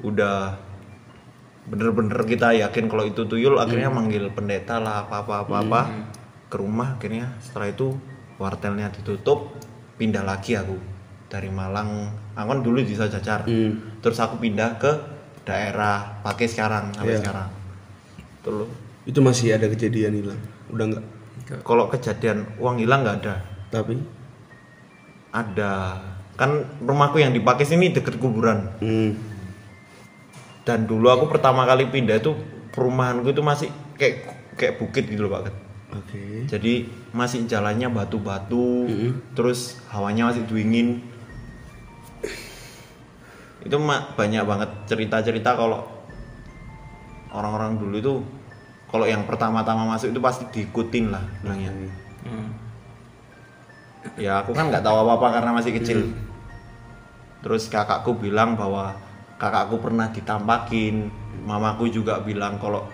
[0.00, 0.56] udah
[1.68, 5.80] bener-bener kita yakin kalau itu tuyul akhirnya manggil pendeta lah apa apa apa apa
[6.50, 7.94] ke rumah akhirnya setelah itu
[8.40, 9.59] wartelnya ditutup
[10.00, 10.80] pindah lagi aku
[11.28, 14.00] dari Malang aku kan dulu di Sajajar Hmm.
[14.00, 14.90] terus aku pindah ke
[15.44, 17.20] daerah pakai sekarang sampai Iya.
[17.20, 17.48] sekarang
[18.48, 18.68] loh.
[19.04, 20.40] Itu masih ada kejadian hilang.
[20.72, 21.04] Udah nggak.
[21.60, 23.36] kalau kejadian uang hilang nggak ada
[23.74, 23.98] Tapi
[25.34, 25.98] ada
[26.34, 29.12] kan rumahku yang dipakai sini deket kuburan hmm.
[30.64, 32.32] dan dulu aku pertama kali pindah itu
[32.72, 33.68] perumahanku itu masih
[34.00, 35.52] kayak kayak bukit gitu loh pak
[35.90, 36.46] Oke.
[36.46, 38.86] jadi masih jalannya batu-batu
[39.34, 41.02] terus hawanya masih dingin.
[43.60, 45.84] Itu ma- banyak banget cerita-cerita kalau
[47.34, 48.14] orang-orang dulu itu
[48.90, 51.70] kalau yang pertama-tama masuk itu pasti diikutin lah bilangnya.
[54.16, 56.10] Ya aku kan nggak tahu apa-apa karena masih kecil.
[57.42, 58.94] Terus kakakku bilang bahwa
[59.38, 61.10] kakakku pernah ditampakin.
[61.40, 62.84] Mamaku juga bilang kalau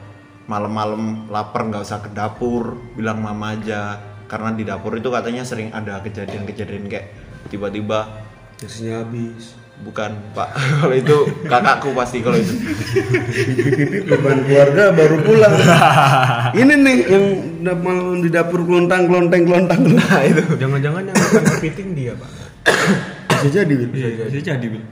[0.46, 3.98] malam-malam lapar nggak usah ke dapur bilang mama aja
[4.30, 7.06] karena di dapur itu katanya sering ada kejadian-kejadian kayak
[7.50, 9.59] tiba-tiba Gasnya habis.
[9.76, 12.54] bukan pak kalau itu kakakku pasti kalau itu
[14.09, 15.54] Beban keluarga baru pulang.
[16.62, 17.26] Ini nih yang
[17.82, 19.82] malam di dapur kelontang kelonteng kelontang.
[19.82, 20.42] Nah, itu.
[20.56, 21.16] Jangan-jangan yang
[21.59, 22.30] kepiting dia, Pak.
[23.42, 23.90] Bisa jadi, Wil.
[24.30, 24.85] Bisa jadi, Bil.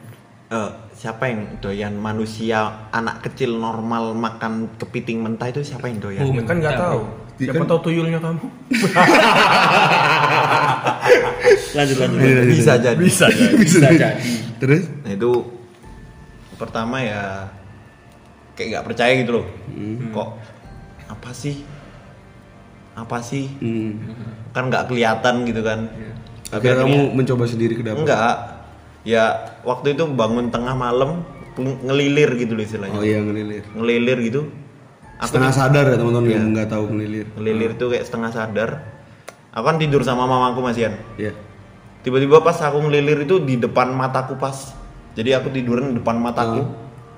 [1.04, 6.32] Siapa yang doyan manusia anak kecil normal makan kepiting mentah itu siapa yang doyan Oh,
[6.42, 7.00] Kan nggak Tahu.
[7.36, 8.40] Siapa Kan- tahu tuyulnya kamu?
[11.74, 12.18] Lanjut lanjut.
[12.48, 13.52] bisa jadi Bisa jadi.
[13.58, 14.16] Bisa jadi.
[14.56, 14.88] Terus?
[15.04, 15.30] Nah itu
[16.56, 17.52] pertama ya
[18.54, 19.46] kayak nggak percaya gitu loh.
[20.08, 20.28] Kok
[21.10, 21.60] apa sih?
[22.94, 23.50] Apa sih?
[23.60, 24.08] Hmm.
[24.56, 25.90] Kan nggak kelihatan gitu kan.
[26.48, 28.06] Akhirnya kamu mencoba sendiri ke dapur.
[28.06, 28.53] enggak
[29.04, 29.24] ya
[29.62, 31.22] waktu itu bangun tengah malam
[31.56, 33.62] ngelilir gitu loh istilahnya Oh iya ngelilir.
[33.70, 34.40] ngelilir gitu
[35.16, 36.34] aku Setengah sadar ya teman-teman Iya.
[36.34, 37.26] yang nggak tahu ngelilir.
[37.36, 38.70] ngelilir tuh kayak setengah sadar
[39.54, 41.30] aku kan tidur sama mamaku Mas Ian Iya.
[42.02, 44.74] tiba-tiba pas aku ngelilir itu di depan mataku pas
[45.14, 46.66] jadi aku tiduran di depan mataku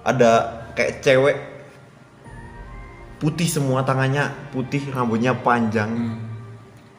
[0.04, 0.30] ada
[0.76, 1.36] kayak cewek
[3.16, 6.20] putih semua tangannya putih rambutnya panjang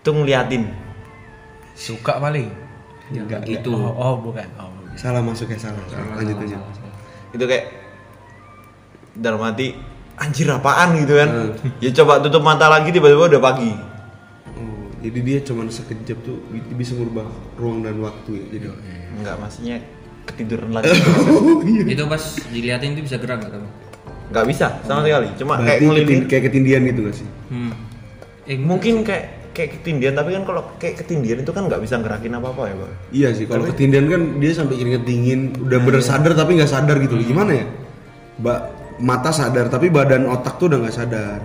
[0.01, 0.65] tuh ngeliatin
[1.77, 2.49] Suka paling.
[3.13, 3.45] Enggak.
[3.45, 3.69] Itu.
[3.69, 4.49] Oh, oh bukan.
[4.57, 4.76] Oh, bukan.
[4.97, 5.79] Salah masuk ya salah.
[6.15, 6.57] Lanjut aja.
[7.27, 7.65] itu kayak
[9.13, 9.75] dalam hati
[10.15, 11.51] anjir apaan gitu kan Hmm.
[11.77, 13.75] ya coba tutup mata lagi tiba-tiba udah pagi
[14.49, 18.43] Oh, jadi dia cuma sekejap tuh bi- bisa merubah ruang dan waktu ya.
[18.49, 18.65] Jadi
[19.13, 19.77] enggak maksudnya
[20.25, 20.89] ketiduran lagi
[21.93, 23.69] Itu pas diliatin itu bisa gerak nggak kamu?
[24.27, 27.27] nggak bisa sama sekali cuma kayak berarti ngelilir ketin- kayak ketindian gitu gak sih?
[27.47, 27.71] Hmm.
[28.43, 29.25] Eh, mungkin kayak
[29.57, 32.75] kayak ketindian tapi kan kalau kayak ketindian itu kan nggak bisa gerakin apa apa ya
[32.77, 36.69] pak Iya sih, kalau ketindian kan dia sampai keringet dingin, udah bener sadar tapi nggak
[36.69, 37.17] sadar gitu.
[37.17, 37.65] Gimana ya?
[38.37, 38.59] Mbak
[38.99, 41.41] mata sadar tapi badan otak tuh udah nggak sadar.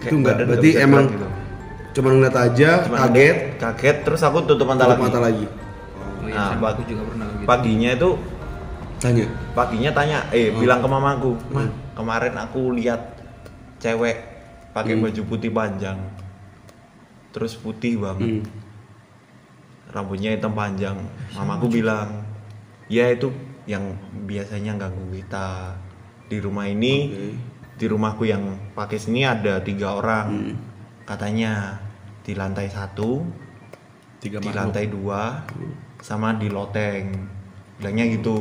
[0.00, 1.28] Kayak itu berarti nggak bisa emang gitu.
[1.92, 5.44] cuma ngeliat aja, kaget, kaget terus aku tutup mata tutup lagi mata lagi.
[5.44, 7.44] Oh iya, Nah, pag- aku juga pernah gitu.
[7.44, 8.10] paginya itu
[8.96, 9.26] Tanya.
[9.52, 10.56] paginya tanya eh Hmm.
[10.56, 11.30] bilang ke mamaku
[11.92, 13.00] kemarin aku lihat
[13.76, 14.16] cewek
[14.70, 15.04] pakai Hmm.
[15.04, 16.00] baju putih panjang
[17.32, 18.44] terus putih banget.
[18.44, 18.44] Hmm.
[19.92, 20.96] rambutnya hitam panjang.
[21.36, 22.24] Mamaku bilang
[22.88, 23.28] ya itu
[23.68, 23.92] yang
[24.24, 25.76] biasanya ganggu kita.
[26.32, 27.28] Di rumah ini Oke.
[27.76, 30.26] di rumahku yang pakai sini ada tiga orang.
[30.32, 30.54] Hmm.
[31.02, 31.82] katanya
[32.22, 33.26] di lantai satu
[34.22, 34.60] Tiga di makhluk.
[34.62, 35.42] lantai dua
[36.00, 37.10] sama di loteng.
[37.76, 38.36] Bilangnya gitu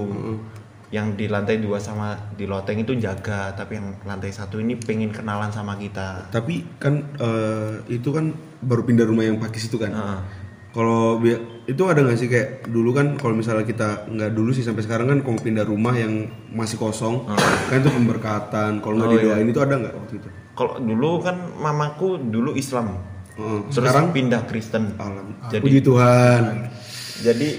[0.91, 5.09] yang di lantai dua sama di loteng itu jaga tapi yang lantai satu ini pengen
[5.09, 9.89] kenalan sama kita Tapi kan eh, itu kan baru pindah rumah yang pakis itu kan.
[9.89, 10.19] Heeh.
[10.71, 11.19] Kalau
[11.65, 15.07] itu ada nggak sih kayak dulu kan kalau misalnya kita nggak dulu sih sampai sekarang
[15.07, 17.27] kan kalau pindah rumah yang masih kosong
[17.65, 18.79] kan itu pemberkatan.
[18.79, 19.23] Kalau nggak Oh, iya.
[19.31, 20.29] didoain itu ada nggak waktu itu?
[20.51, 22.99] kalau dulu kan mamaku dulu Islam
[23.33, 23.59] Heeh.
[23.67, 25.39] terus sekarang pindah Kristen alam.
[25.47, 26.67] Jadi- Puji Tuhan.
[27.21, 27.49] jadi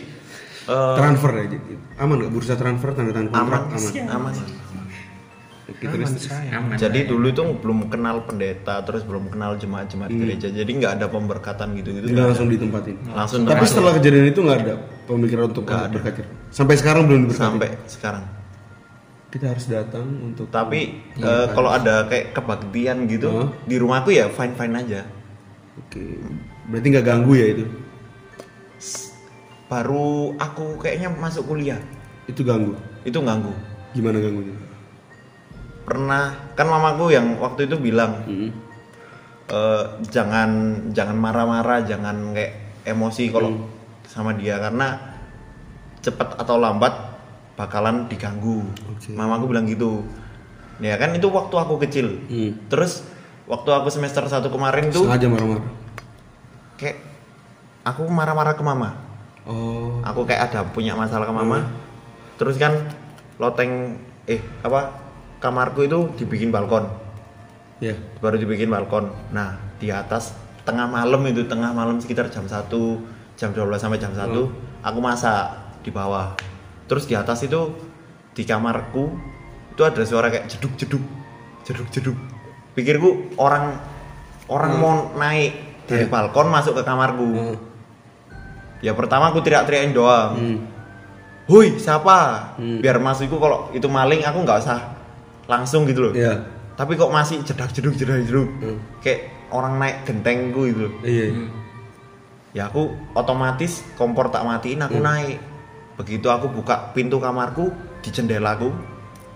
[0.64, 4.33] eh, transfer ya jadi aman nggak bursa transfer tanda tangan kontrak aman aman.
[4.33, 4.35] aman
[5.64, 6.75] Oke, terus Aman.
[6.75, 11.72] jadi dulu itu belum kenal pendeta terus belum kenal jemaat-jemaat gereja jadi nggak ada pemberkatan
[11.72, 12.98] gitu-gitu jadi langsung ditempatin.
[13.09, 14.75] langsung Tapi tempat- setelah kejadian itu nggak ada
[15.07, 15.94] pemikiran untuk Nggak ada.
[15.96, 16.22] berkaca.
[16.51, 17.40] Sampai sekarang belum diberkati.
[17.40, 18.25] sampai sekarang
[19.31, 20.81] Kita harus datang untuk tapi
[21.16, 23.48] eh, kalau ada kayak kebaktian gitu Heeh.
[23.64, 25.01] di rumahku ya fine fine aja
[25.79, 26.05] Oke.
[26.68, 27.64] Berarti nggak ganggu ya itu?
[29.73, 31.81] Baru aku kayaknya masuk kuliah
[32.25, 32.77] Itu ganggu.
[33.03, 33.57] itu ganggu
[33.93, 34.57] Gimana ganggunya?
[35.83, 38.53] pernah kan mamaku yang waktu itu bilang Hmm.
[39.49, 40.51] eh, jangan
[40.91, 42.53] jangan marah-marah jangan kayak
[42.85, 43.67] emosi kalau
[44.05, 44.95] sama dia karena
[45.99, 46.95] cepat atau lambat
[47.55, 49.11] bakalan diganggu Oke.
[49.11, 50.07] mamaku bilang gitu
[50.79, 52.55] ya kan itu waktu aku kecil Hmm.
[52.69, 53.03] terus
[53.45, 55.67] waktu aku semester 1 kemarin tuh Sengaja marah-marah.
[56.77, 57.03] kayak
[57.83, 59.02] aku marah-marah ke mama
[59.43, 59.99] Oh.
[60.07, 61.67] aku kayak ada punya masalah ke mama.
[62.39, 62.79] Terus kan
[63.43, 63.99] loteng
[64.31, 64.95] eh apa
[65.43, 66.87] kamarku itu dibikin balkon.
[67.83, 67.99] Ya.
[68.23, 69.11] baru dibikin balkon.
[69.35, 72.71] Nah di atas tengah malam itu tengah malam sekitar jam 1
[73.35, 74.31] jam 12 sampai jam 1
[74.87, 75.51] aku masak
[75.83, 76.39] di bawah.
[76.87, 77.75] Terus di atas itu
[78.31, 79.11] di kamarku
[79.75, 81.03] itu ada suara kayak jeduk jeduk
[81.67, 82.19] jeduk jeduk.
[82.79, 83.75] Pikirku orang
[84.47, 87.27] orang mau naik dari balkon masuk ke kamarku.
[87.27, 87.72] Hmm.
[88.83, 90.59] Ya pertama aku teriak-teriakin doang Hmm.
[91.42, 92.55] Hui, siapa?
[92.55, 92.79] Hmm.
[92.79, 94.79] Biar masukku kalau itu maling aku nggak usah
[95.51, 96.12] langsung gitu loh.
[96.14, 96.38] Iya.
[96.79, 98.47] Tapi kok masih jedak jeduk jedak jeduk.
[98.62, 98.79] Hmm.
[99.03, 100.95] Kayak orang naik gentengku gitu loh.
[101.03, 101.51] Iya.
[102.55, 105.42] Ya aku otomatis kompor tak matiin aku naik.
[105.99, 108.71] Begitu aku buka pintu kamarku di jendelaku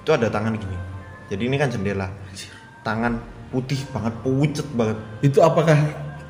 [0.07, 0.79] itu ada tangan gini.
[1.27, 2.07] Jadi ini kan jendela.
[2.87, 3.19] Tangan
[3.51, 4.99] putih banget, pucet banget.
[5.27, 5.75] Itu apakah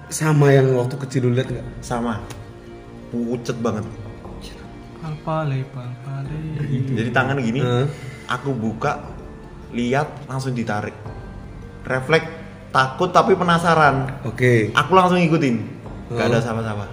[0.08, 1.84] sama yang waktu kecil lu lihat nggak?
[1.84, 2.16] Sama.
[3.16, 3.84] Pucet banget.
[5.00, 6.36] Palpale, palpale.
[6.92, 7.86] Jadi tangan gini, Heeh.
[8.28, 9.00] aku buka,
[9.72, 10.92] lihat langsung ditarik.
[11.88, 12.28] Refleks
[12.74, 14.20] takut tapi penasaran.
[14.28, 14.74] Oke.
[14.76, 15.56] Aku langsung ngikutin,
[16.12, 16.84] nggak ada sama-sama.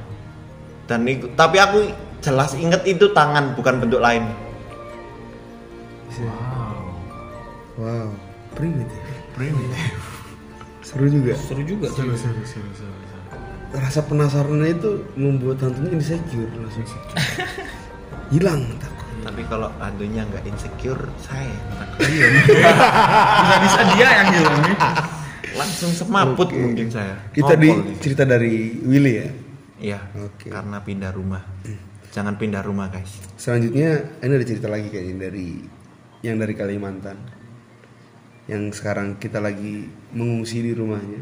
[0.88, 1.92] Dan ikut, tapi aku
[2.24, 4.24] jelas inget itu tangan bukan bentuk lain.
[6.24, 6.80] Wow.
[7.76, 8.10] Wow.
[8.54, 9.02] Primitif.
[9.34, 9.92] Primitif.
[10.86, 11.34] Seru juga.
[11.34, 13.03] Seru juga seru, seru, seru, seru.
[13.74, 16.86] Rasa penasarannya itu membuat hantunya insecure langsung.
[18.34, 19.04] Hilang takut.
[19.24, 21.50] Tapi kalau hantunya nggak insecure, saya
[21.82, 22.06] takut.
[23.42, 24.78] Bisa-bisa dia yang hilang nih.
[25.54, 27.18] langsung semaput mungkin saya.
[27.30, 28.10] Kita di gitu.
[28.10, 29.30] cerita dari Willy ya.
[29.82, 30.00] Iya.
[30.22, 30.50] Oke.
[30.50, 31.42] Karena pindah rumah.
[32.14, 33.10] Jangan pindah rumah guys.
[33.38, 35.50] Selanjutnya ini ada cerita lagi kayaknya dari
[36.22, 37.18] yang dari Kalimantan.
[38.46, 41.22] Yang sekarang kita lagi mengungsi di rumahnya.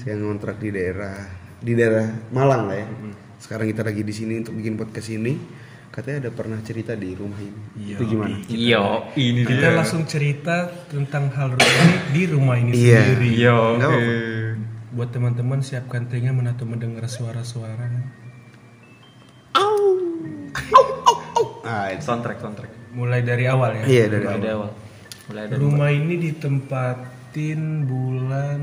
[0.00, 2.86] Saya ngontrak di daerah di daerah Malang lah ya.
[3.38, 5.34] Sekarang kita lagi di sini untuk bikin podcast ini.
[5.88, 7.60] Katanya ada pernah cerita di rumah ini.
[7.76, 8.34] Iya, Itu gimana?
[8.48, 10.56] Iya, ini Kita langsung cerita
[10.88, 13.00] tentang hal rumah ini di rumah ini Iya.
[13.04, 13.28] sendiri.
[13.36, 14.00] Iya, apa-apa.
[14.92, 17.88] Buat teman-teman siapkan telinga menatap mendengar suara-suara.
[21.62, 22.02] Ah, itu.
[22.04, 22.72] Soundtrack, soundtrack.
[22.92, 23.84] Mulai dari awal ya.
[23.84, 24.40] Iya dari Mulai awal.
[24.40, 24.70] dari awal.
[25.22, 28.60] Mulai dari Rumah ini ditempatin bulan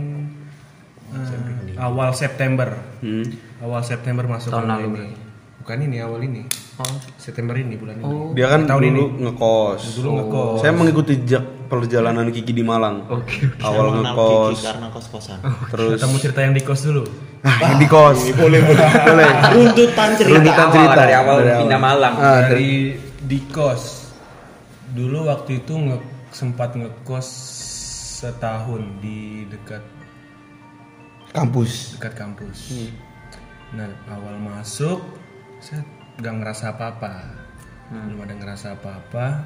[1.11, 2.69] eh, awal September.
[3.01, 3.25] Hmm.
[3.59, 5.13] Awal September masuk Tahun lalu ini.
[5.59, 6.43] Bukan ini awal ini.
[6.79, 8.33] Oh, September ini bulan ini.
[8.33, 9.03] Dia kan Tahun dulu ini.
[9.27, 9.81] ngekos.
[9.99, 10.57] Dulu ngekos.
[10.63, 13.05] Saya mengikuti jejak perjalanan Kiki di Malang.
[13.05, 13.61] oke.
[13.61, 15.37] Awal Saya ngekos, Kiki karena kos-kosan.
[15.69, 17.03] terus Kita mau cerita yang di kos dulu.
[17.45, 18.17] ah, yang di kos.
[18.41, 18.87] boleh, boleh.
[19.05, 19.29] boleh.
[19.53, 20.33] Runtutan cerita.
[20.33, 22.13] Runtutan awal, cerita dari awal pindah Malang.
[22.17, 22.69] Ah, dari dari
[23.27, 23.83] di kos.
[24.89, 25.97] Dulu waktu itu nge,
[26.33, 27.27] sempat ngekos
[28.19, 29.83] setahun di dekat
[31.31, 31.95] kampus.
[31.95, 32.73] dekat kampus.
[33.69, 34.99] Nah awal masuk
[35.59, 35.85] saya
[36.17, 37.13] nggak ngerasa apa-apa,
[37.91, 39.45] belum ada ngerasa apa-apa.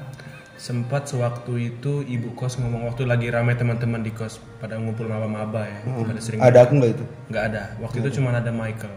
[0.54, 5.66] Sempat sewaktu itu ibu kos ngomong waktu lagi ramai teman-teman di kos pada ngumpul maba-maba
[5.66, 7.04] ya, pada sering Ada aku nggak itu?
[7.28, 7.62] nggak ada.
[7.78, 8.94] Waktu itu cuma ada Michael.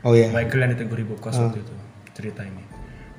[0.00, 0.30] Oh iya.
[0.30, 1.74] Michael yang ditegur ibu kos waktu itu
[2.14, 2.62] cerita ini.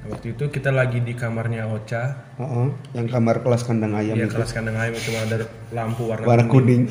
[0.01, 4.25] Nah, waktu itu kita lagi di kamarnya Ocha, Oh, yang kamar kelas kandang ayam ya
[4.25, 4.33] itu.
[4.33, 6.89] kelas kandang ayam itu ada lampu warna, Warna kuning.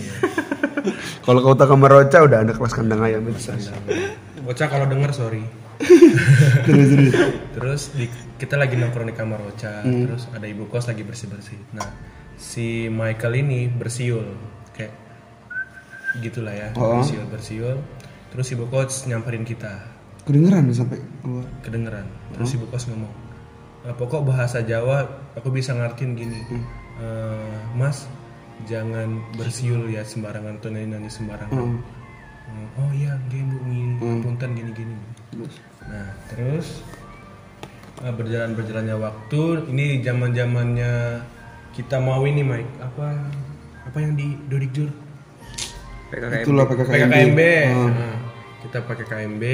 [1.25, 3.53] Kalau kau tahu kamar Roca udah ada kelas kandang ayam itu.
[4.43, 5.45] Ocha kalau denger sorry.
[6.67, 7.13] terus terus.
[7.53, 11.57] Terus di- kita lagi nongkrong di kamar Ocha, terus ada ibu kos lagi bersih bersih.
[11.71, 11.89] Nah
[12.35, 14.25] si Michael ini bersiul
[14.71, 14.93] kayak
[16.19, 16.97] gitulah ya, Oh.
[16.97, 17.77] bersiul bersiul.
[18.29, 19.85] Terus ibu kos nyamperin kita,
[20.23, 21.45] Kedengeran sampai keluar.
[21.61, 22.07] kedengeran.
[22.33, 23.13] Terus ibu kos ngomong,
[23.83, 26.41] "Eh, pokok bahasa Jawa aku bisa ngertiin gini,
[26.97, 28.05] Eh, Mas
[28.67, 31.53] jangan bersiul ya sembarangan tuh nyanyi sembarangan.
[31.55, 31.79] Hmm.
[32.51, 33.95] Hmm, Oh iya, gini bu, gini,
[34.27, 34.95] punten gini gini.
[35.87, 36.83] Nah terus
[38.03, 41.23] eh, berjalan berjalannya waktu, ini zaman zamannya
[41.71, 43.15] kita mau ini Mike apa
[43.87, 44.91] apa yang di Dodik Jur?
[46.11, 46.43] PKKMB.
[46.43, 46.91] Itulah PKKMB.
[46.91, 47.41] PKKMB.
[47.71, 47.91] Hmm.
[47.95, 48.17] Nah,
[48.67, 49.45] kita pakai KMB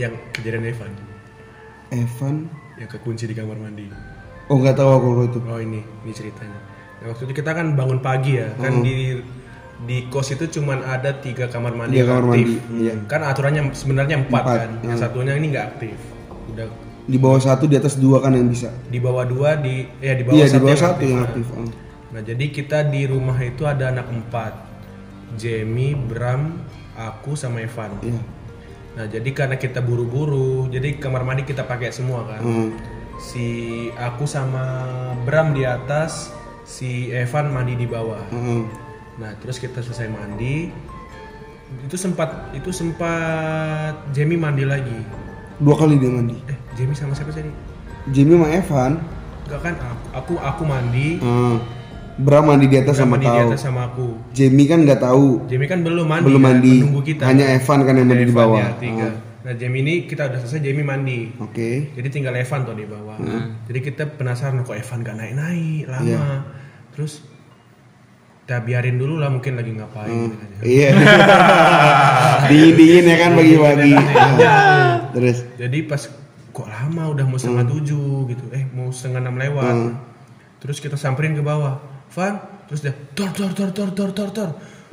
[0.00, 0.92] yang kejadian Evan
[1.90, 2.36] Evan.
[2.80, 3.92] yang kekunci di kamar mandi.
[4.48, 5.38] Oh nggak tahu aku kalau itu.
[5.44, 6.69] Oh ini, ini ceritanya.
[7.00, 9.16] Nah, waktu itu kita kan bangun pagi ya, kan di
[9.80, 12.60] di kos itu cuman ada tiga kamar mandi Tiga kamar aktif.
[12.60, 12.92] mandi, iya.
[13.08, 15.96] Kan aturannya sebenarnya empat, Empat, kan, yang satunya ini nggak aktif.
[16.46, 16.68] Udah
[17.02, 18.68] Di bawah satu di atas dua kan yang bisa.
[18.86, 21.08] di bawah dua di ya di bawah Iya di satu bawah yang satu aktif.
[21.08, 21.26] yang Nah.
[21.26, 21.46] aktif.
[21.50, 21.68] Oh.
[22.10, 24.52] Nah jadi kita di rumah itu ada anak empat,
[25.34, 26.60] Jamie, Bram,
[26.92, 27.96] aku sama Evan.
[28.00, 28.20] Iya.
[28.90, 32.40] Nah jadi karena kita buru-buru, jadi kamar mandi kita pakai semua kan.
[32.42, 32.70] Hmm.
[33.16, 33.46] Si
[33.92, 34.64] aku sama
[35.22, 36.30] Bram di atas,
[36.70, 38.22] si Evan mandi di bawah.
[38.30, 38.70] Hmm.
[39.18, 40.70] Nah terus kita selesai mandi,
[41.82, 45.02] itu sempat itu sempat Jamie mandi lagi.
[45.58, 46.38] Dua kali dia mandi.
[46.46, 47.50] Eh Jamie sama siapa tadi?
[48.08, 48.92] Jimmy sama Evan.
[49.44, 51.58] Enggak kan aku aku, aku mandi, Hmm.
[52.16, 53.48] Bram mandi di atas Bram sama mandi di tahu.
[53.48, 54.08] atas sama aku.
[54.30, 55.28] Jamie kan nggak tahu.
[55.46, 56.74] Jamie kan belum mandi, Belum kan, mandi.
[56.78, 57.22] menunggu kita.
[57.24, 58.60] Hanya Evan kan yang mandi di Evan bawah.
[58.60, 59.08] ya, tiga.
[59.40, 61.20] Nah Jamie ini kita udah selesai Jamie mandi.
[61.38, 61.92] Oke.
[61.92, 63.16] Jadi tinggal Evan tuh di bawah.
[63.64, 66.04] Jadi kita penasaran kok Evan gak naik-naik lama.
[66.04, 66.24] Iya.
[67.00, 67.24] Terus
[68.44, 70.56] kita biarin dulu lah mungkin lagi ngapain gitu aja.
[70.60, 70.90] Iya.
[72.52, 73.92] dingin dingin ya kan pagi-pagi.
[75.16, 75.38] Terus.
[75.56, 76.02] Jadi pas
[76.52, 79.96] kok lama udah mau setengah tujuh gitu, eh mau setengah enam lewat.
[80.60, 81.80] Terus kita samperin ke bawah,
[82.12, 82.36] Van,
[82.68, 84.50] terus dia tor tor tor tor tor tor tor,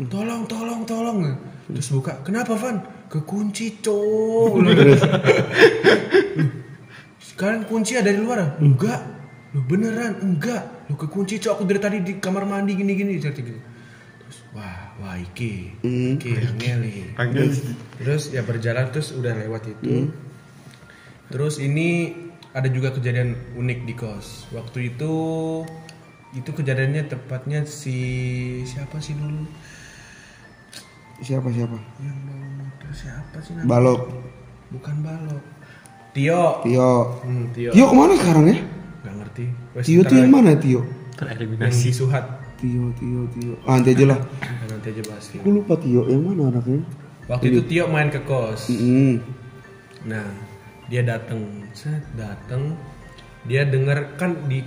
[0.08, 1.36] tolong tolong tolong.
[1.68, 2.80] Terus buka, kenapa Van?
[3.12, 4.64] Kekunci cowok.
[7.28, 8.62] Sekarang kunci ada di luar?
[8.64, 9.17] Enggak.
[9.56, 10.88] Lu beneran enggak.
[10.92, 13.60] Lu kekunci cowok aku dari tadi di kamar mandi gini-gini cerita gitu.
[14.24, 15.72] Terus wah, wah iki.
[15.84, 16.30] Iki
[16.60, 17.16] ngeli.
[18.02, 20.12] Terus ya berjalan terus udah lewat itu.
[21.32, 22.16] Terus ini
[22.56, 24.48] ada juga kejadian unik di kos.
[24.52, 25.14] Waktu itu
[26.36, 27.98] itu kejadiannya tepatnya si
[28.68, 29.48] siapa sih dulu?
[31.24, 31.80] Siapa siapa?
[32.04, 33.70] Yang bawa motor siapa sih namanya?
[33.72, 34.02] Balok.
[34.70, 35.44] Bukan balok.
[36.14, 36.62] Tio.
[36.62, 36.92] Tio.
[37.24, 37.72] Hmm, Tio.
[37.74, 38.58] Tio ke mana sekarang ya?
[39.08, 39.46] Gak ngerti.
[39.72, 40.84] Wes, Tio tuh yang mana Tio?
[41.64, 42.26] Yang di Suhat.
[42.60, 43.54] Tio Tio Tio.
[43.64, 44.20] Ah, nanti aja lah.
[44.68, 45.40] Nanti aja bahas Tio.
[45.40, 46.84] Aku lupa Tio yang mana anaknya.
[47.32, 48.68] Waktu itu Tio main ke kos.
[48.68, 49.24] Hmm.
[50.04, 50.28] Nah,
[50.92, 51.40] dia datang,
[51.72, 52.76] set datang.
[53.48, 54.60] Dia dengar kan di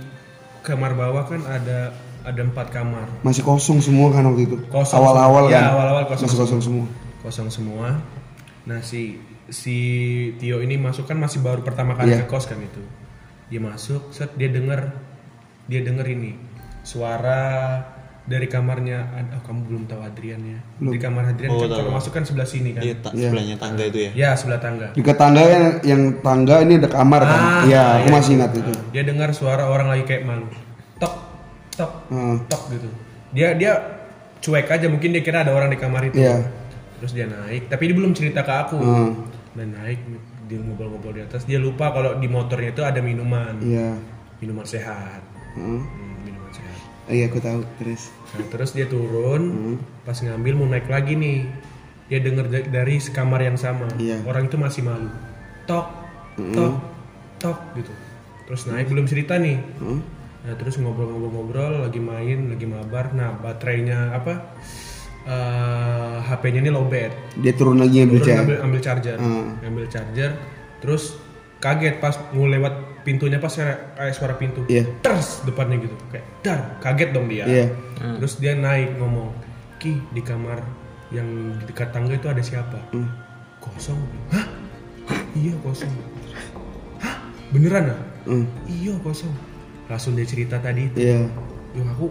[0.65, 3.05] kamar bawah kan ada ada empat kamar.
[3.21, 4.57] Masih kosong semua kan waktu itu.
[4.69, 5.53] Kosong Awal-awal semua.
[5.53, 5.61] kan.
[5.61, 6.85] Ya, awal-awal kosong Masih kosong semua.
[7.21, 7.87] Kosong semua.
[8.65, 9.17] Nah, si
[9.49, 9.77] si
[10.37, 12.23] Tio ini masuk kan masih baru pertama kali Iya.
[12.23, 12.79] ke kos kan itu
[13.51, 14.95] dia masuk set dia denger
[15.67, 16.39] dia denger ini
[16.81, 17.77] suara
[18.21, 22.11] dari kamarnya oh, kamu belum tahu Adrian ya di kamar Adrian Oh, kan kalau masuk
[22.11, 24.11] kan sebelah sini kan Iya, ta- sebelahnya tangga itu ya.
[24.13, 27.41] ya sebelah tangga Dekat tangga yang, yang tangga ini ada kamar kan?
[27.41, 28.13] Ah, Iya, aku iya.
[28.13, 28.71] masih ingat itu.
[28.89, 30.47] dia dengar suara orang lagi kayak malu
[30.95, 31.13] tok
[31.71, 32.37] tok Hmm.
[32.45, 32.87] tok gitu
[33.31, 33.71] dia dia
[34.39, 36.45] cuek aja mungkin dia kira ada orang di kamar itu Iya.
[36.97, 39.11] terus dia naik tapi dia belum cerita ke aku Hmm.
[39.53, 39.97] dan naik
[40.51, 43.95] dia ngobrol-ngobrol di atas dia lupa kalau di motornya itu ada minuman Iya.
[44.37, 45.79] minuman sehat Hmm.
[45.79, 47.63] Hmm, minuman sehat Iya, aku tahu.
[47.77, 48.11] Terus.
[48.31, 49.77] nah terus dia turun Hmm.
[50.03, 51.47] pas ngambil mau naik lagi nih
[52.05, 54.19] dia dengar da- dari kamar yang sama Iya.
[54.23, 55.07] orang itu masih malu
[55.63, 55.87] tok
[56.51, 56.75] tok
[57.37, 57.91] tok gitu
[58.43, 60.03] terus naik belum cerita nih Hmm.
[60.41, 63.13] Nah terus ngobrol-ngobrol-ngobrol, lagi main, lagi mabar.
[63.13, 64.57] Nah baterainya apa?
[65.31, 67.11] Eh, HP-nya ini lowbat.
[67.37, 68.43] Dia turun lagi ambil chat.
[68.43, 69.55] ambil, ambil charger, Hmm.
[69.63, 70.31] ambil charger.
[70.79, 71.15] Terus
[71.57, 74.65] kaget pas mau lewat pintunya pas kayak kayak suara pintu.
[74.67, 74.83] Iya.
[74.99, 77.45] Terus depannya gitu, kayak dar, kaget dong dia.
[77.45, 77.65] Iya.
[78.19, 79.31] Terus dia naik ngomong,
[79.77, 80.61] Ki di kamar
[81.09, 81.25] yang
[81.57, 82.77] di dekat tangga itu ada siapa?
[82.91, 83.09] Hmm.
[83.57, 83.97] Kosong.
[84.29, 84.45] Hah?
[85.33, 85.89] Iya kosong.
[86.97, 87.15] Hah?
[87.49, 87.99] Beneran ah?
[88.23, 88.45] Hmm.
[88.65, 89.33] Iya kosong.
[89.85, 90.87] Langsung dia cerita tadi.
[90.93, 91.25] Iya.
[91.71, 92.07] Yo aku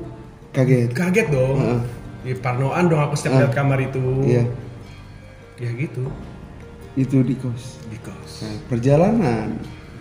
[0.51, 0.91] Kaget.
[0.91, 1.59] kaget dong.
[1.59, 1.81] Heeh.
[2.21, 4.01] Ya, parnoan dong aku setiap lihat kamar itu.
[4.29, 4.45] Iya.
[5.57, 6.05] Ya gitu.
[6.97, 7.81] Itu di kos.
[7.89, 8.45] Di kos.
[8.45, 9.49] Nah, perjalanan.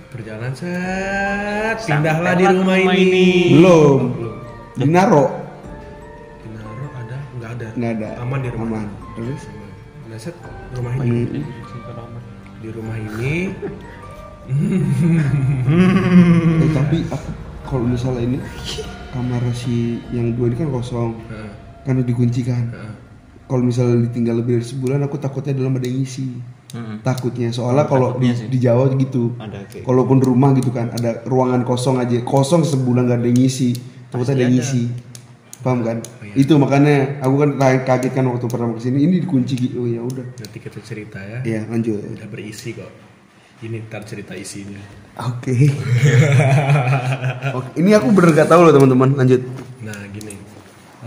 [0.10, 3.54] Perjalanan set, pindahlah di rumah, ini.
[3.56, 4.00] Belum.
[4.74, 5.26] Dinaro.
[6.42, 7.18] Di Naro ada?
[7.38, 7.68] Enggak ada.
[7.78, 8.10] Nggak ada.
[8.26, 8.84] Aman di rumah.
[8.84, 8.90] Aman.
[9.14, 9.42] Terus?
[10.10, 10.36] Nah, set
[10.74, 11.22] rumah ini.
[11.30, 11.46] Hmm.
[12.60, 13.54] Di rumah ini
[14.50, 14.58] Eh,
[16.74, 17.30] tapi aku
[17.70, 18.38] kalau misalnya ini
[19.14, 21.49] kamar si yang dua ini kan kosong Heeh.
[21.82, 22.94] Karena dikunci kan Heeh.
[23.46, 26.28] kalau misalnya ditinggal lebih dari sebulan aku takutnya dalam ada yang ngisi.
[26.70, 27.02] Mm-mm.
[27.02, 27.50] takutnya.
[27.50, 28.46] Soalnya kalau di, sih.
[28.46, 32.22] di Jawa gitu Ada kayak kalaupun rumah gitu kan ada ruangan kosong aja.
[32.22, 33.74] Kosong sebulan gak ada yang ngisi.
[34.08, 34.84] Takutnya ada yang ngisi.
[35.60, 35.98] paham kan?
[36.38, 39.82] Itu makanya aku kan kaget- kaget kan waktu pertama ke sini ini dikunci gitu.
[39.82, 40.24] Oh ya udah.
[40.30, 41.42] Nanti kita cerita ya.
[41.42, 42.00] ya lanjut.
[42.06, 42.88] Udah berisi kok.
[43.60, 44.80] Ini ntar cerita isinya.
[45.20, 45.52] oke.
[47.60, 49.10] Oke, ini aku bener gak tahu loh teman-teman.
[49.16, 49.42] Lanjut.
[49.82, 50.34] Nah gini,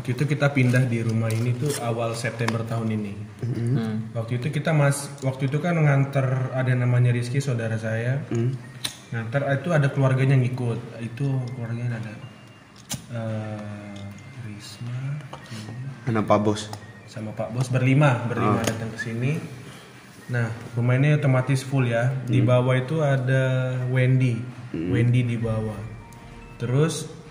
[0.02, 3.14] waktu itu kita pindah di rumah ini tuh awal September tahun ini.
[3.38, 4.10] Hmm.
[4.10, 8.18] Waktu itu kita mas, waktu itu kan nganter ada namanya Rizky saudara saya.
[8.26, 8.50] Hmm.
[9.14, 10.78] Nganter itu ada keluarganya yang ikut.
[10.98, 12.12] Itu keluarganya ada
[13.14, 15.22] eh, Risma
[16.10, 16.66] anak pak bos
[17.06, 19.36] sama Pak Bos berlima, berlima datang ke sini.
[20.32, 22.08] Nah, rumah ini otomatis full ya.
[22.24, 24.40] Di bawah itu ada Wendy,
[24.72, 25.76] Wendy di bawah.
[26.56, 27.21] Terus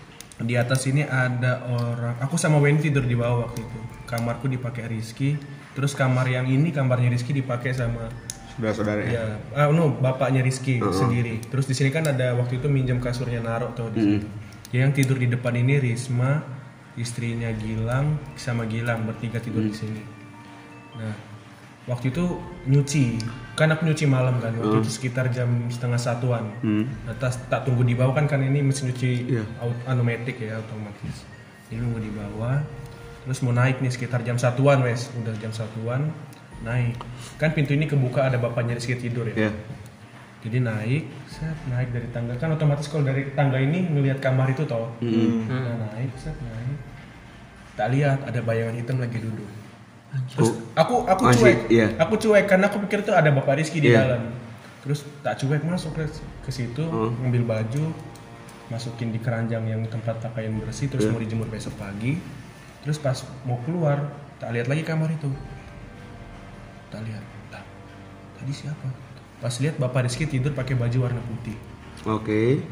[0.42, 2.18] di atas ini ada orang.
[2.22, 3.78] Aku sama Wendy tidur di bawah waktu itu.
[4.06, 5.38] Kamarku dipakai Rizky.
[5.72, 8.12] Terus kamar yang ini kamarnya Rizky dipakai sama
[8.52, 9.24] saudara-saudara ya ya,
[9.56, 11.40] ah no, bapaknya Rizky sendiri.
[11.48, 14.18] Terus di sini kan ada waktu itu minjem kasurnya Naro tuh di sini.
[14.72, 16.44] Yang tidur di depan ini Risma,
[16.96, 20.02] istrinya Gilang sama Gilang bertiga tidur di sini.
[20.96, 21.31] Nah,
[21.84, 22.24] waktu itu
[22.64, 23.18] nyuci,
[23.52, 26.46] kan aku nyuci malam kan, waktu itu sekitar jam setengah satuan.
[26.62, 29.44] Nah, tas, tak tunggu di bawah kan kan ini mesin nyuci Iya.
[29.58, 31.26] aut- anomatic ya otomatis.
[31.66, 32.62] Jadi nunggu di bawah,
[33.22, 36.14] terus mau naik nih sekitar jam satuan wes, udah jam satuan
[36.60, 36.94] naik.
[37.36, 39.48] Kan pintu ini kebuka ada bapaknya Rizky tidur ya.
[39.48, 39.52] ya
[40.42, 44.66] Jadi naik, set naik dari tangga kan otomatis kalau dari tangga ini ngelihat kamar itu
[44.66, 44.90] toh.
[44.98, 46.78] Nah, naik, set naik.
[47.72, 49.46] Tak lihat ada bayangan hitam lagi duduk.
[50.12, 51.86] Terus aku aku Masih, cuek, iya.
[51.96, 54.04] aku cuek karena aku pikir tuh ada bapak Rizky di Iya.
[54.04, 54.22] dalam.
[54.84, 56.04] Terus tak cuek masuk ke,
[56.44, 57.84] ke situ, ngambil baju,
[58.68, 62.20] masukin di keranjang yang tempat pakaian bersih, terus mau dijemur besok pagi.
[62.84, 63.14] Terus pas
[63.48, 65.30] mau keluar, tak lihat lagi kamar itu.
[66.92, 67.64] Tak lihat, lah,
[68.36, 68.88] tadi siapa?
[69.40, 71.56] Pas lihat bapak Rizky tidur pakai baju warna putih,
[72.06, 72.62] oke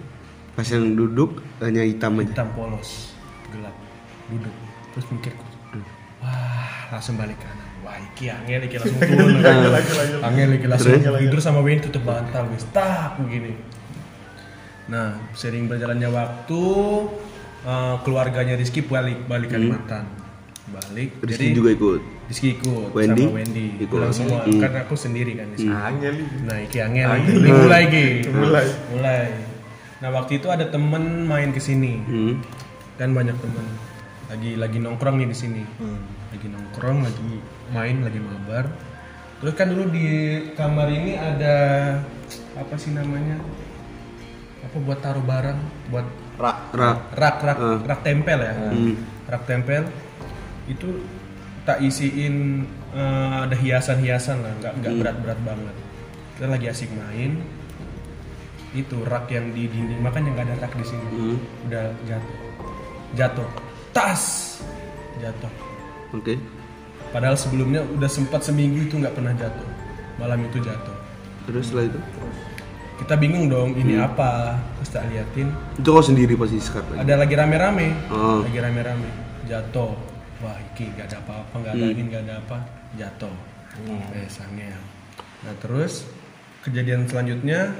[0.54, 3.14] pas yang duduk hanya hitam aja hitam polos,
[3.50, 3.74] gelap,
[4.30, 4.54] duduk.
[4.94, 5.49] Terus mikir, wah
[6.90, 7.68] langsung balik kanan.
[7.80, 9.40] Wah iki angel iki langsung turun.
[10.20, 13.54] angel iki langsung tidur sama Wayne tutup bantal wis tak begini.
[14.90, 16.62] Nah sering berjalannya waktu
[17.64, 20.04] eh, keluarganya Rizky balik balik Kalimantan.
[20.70, 21.18] Balik.
[21.24, 23.26] Rizky juga ikut Rizky ikut Wendy?
[23.26, 23.66] sama Wendy.
[23.82, 23.90] Ikut.
[23.90, 24.46] Pulang semua.
[24.46, 24.60] Hmm.
[24.62, 25.74] Kan aku sendiri kan di sini.
[25.74, 26.14] Angel.
[26.46, 27.30] Nah, iki angel lagi.
[27.34, 28.06] Ini mulai iki.
[28.30, 28.66] Mulai.
[28.94, 29.24] Mulai.
[29.98, 31.98] Nah, waktu itu ada temen main ke sini.
[32.06, 32.34] hmm.
[33.02, 33.66] Kan banyak temen
[34.30, 35.62] lagi lagi nongkrong nih di sini.
[36.30, 37.30] Lagi nongkrong, lagi
[37.70, 38.64] main, lagi mabar.
[39.40, 40.06] Terus kan dulu di
[40.54, 41.56] kamar ini ada
[42.54, 43.40] apa sih namanya?
[44.62, 45.58] Apa buat taruh barang,
[45.90, 46.06] buat
[46.40, 46.72] Rak.
[46.72, 47.78] rak rak rak Ah.
[47.84, 48.54] rak tempel ya.
[48.56, 48.94] Hmm.
[49.26, 49.84] Rak tempel
[50.64, 50.88] itu
[51.62, 55.76] tak isiin eh, ada hiasan-hiasan lah, nggak nggak berat-berat banget.
[56.34, 57.36] kita lagi asik main
[58.72, 61.36] itu rak yang di dinding makanya nggak ada rak di sini Hmm.
[61.68, 62.38] udah jatuh
[63.12, 63.48] jatuh
[63.92, 64.56] tas.
[65.18, 65.52] Jatuh.
[66.12, 66.34] Oke.
[67.10, 69.66] padahal sebelumnya udah sempat seminggu itu nggak pernah jatuh.
[70.16, 70.94] Malam itu jatuh.
[71.44, 72.00] Terus setelah itu?
[72.96, 74.06] kita bingung dong ini Hmm.
[74.06, 74.60] apa?
[74.76, 75.48] Terus tak liatin.
[75.74, 77.00] Itu kau sendiri posisi sekarang.
[77.00, 77.88] ada lagi rame-rame.
[78.08, 78.44] Oh.
[78.44, 79.10] lagi rame-rame.
[79.44, 79.96] Jatuh.
[80.38, 81.90] Wah iki gak ada apa-apa nggak ada Hmm.
[81.90, 82.58] angin nggak ada apa.
[82.94, 83.36] Jatuh.
[84.14, 84.76] Eh sangnya
[85.40, 86.04] nah terus
[86.60, 87.72] kejadian selanjutnya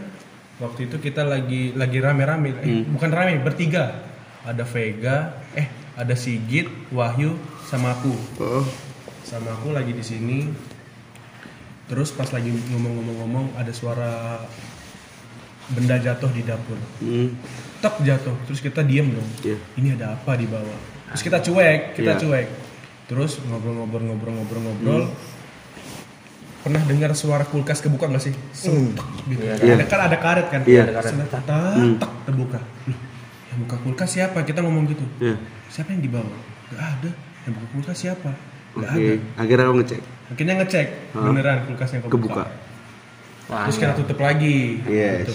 [0.57, 2.51] waktu itu kita lagi lagi rame-rame.
[2.59, 2.85] Eh Hmm.
[2.91, 3.95] bukan rame bertiga.
[4.43, 5.39] Ada Vega
[5.97, 7.35] ada Sigit Wahyu
[7.67, 8.15] sama aku.
[8.43, 8.67] Oh.
[9.27, 10.39] sama aku lagi di sini.
[11.87, 14.43] Terus pas lagi ngomong-ngomong-ngomong ada suara
[15.71, 16.79] benda jatuh di dapur.
[17.03, 17.35] Hmm.
[17.81, 19.29] tek jatuh terus kita diem dong.
[19.41, 19.57] Iya.
[19.81, 20.79] ini ada apa di bawah?
[21.15, 22.21] Terus kita cuek kita Iya.
[22.21, 22.47] cuek.
[23.09, 25.09] Terus ngobrol-ngobrol-ngobrol-ngobrol-ngobrol
[26.61, 28.35] pernah dengar suara kulkas kebuka nggak sih?
[28.53, 29.43] Sentek gitu.
[29.43, 29.81] Iya.
[29.81, 30.61] ada kan ada karet kan?
[30.69, 30.93] Iya.
[31.01, 32.61] Sentek, tak, tak, terbuka.
[32.61, 32.99] Loh,
[33.51, 34.39] yang buka kulkas siapa?
[34.43, 35.05] Kita ngomong gitu.
[35.19, 35.35] Ya.
[35.67, 36.39] siapa yang di bawah
[36.71, 37.11] nggak ada.
[37.47, 38.31] Yang buka kulkas siapa?
[38.75, 39.13] Nggak ada.
[39.37, 40.01] Akhirnya aku ngecek.
[40.31, 40.87] akhirnya ngecek.
[41.11, 41.25] Hah?
[41.27, 42.45] beneran kulkasnya kebuka, Kebuka.
[43.51, 44.79] Wah, terus kita tutup lagi.
[44.87, 45.27] Yes.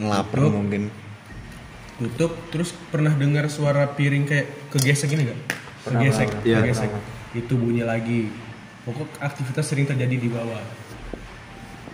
[0.00, 0.52] tutup.
[0.56, 0.82] Mungkin.
[1.96, 2.32] tutup.
[2.48, 5.40] Terus pernah dengar suara piring kayak kegesek gini nggak?
[5.84, 6.64] Kegesek Iya.
[6.64, 6.88] kegesek.
[7.36, 8.32] Itu bunyi lagi.
[8.88, 10.62] Pokok aktivitas sering terjadi di bawah.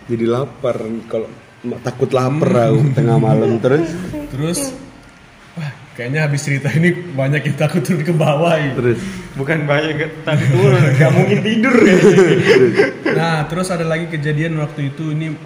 [0.07, 0.77] Jadi lapar
[1.11, 1.27] kalau
[1.79, 3.59] takut lapar aku tengah malam.
[3.59, 3.91] Terus?
[4.31, 4.59] Terus
[5.93, 8.73] kayaknya habis cerita ini banyak yang takut turun ke bawah ya.
[8.73, 8.97] terus
[9.33, 11.97] bukan banyak tapi turun nggak mungkin tidur ya
[13.13, 15.37] nah terus ada lagi kejadian waktu itu ini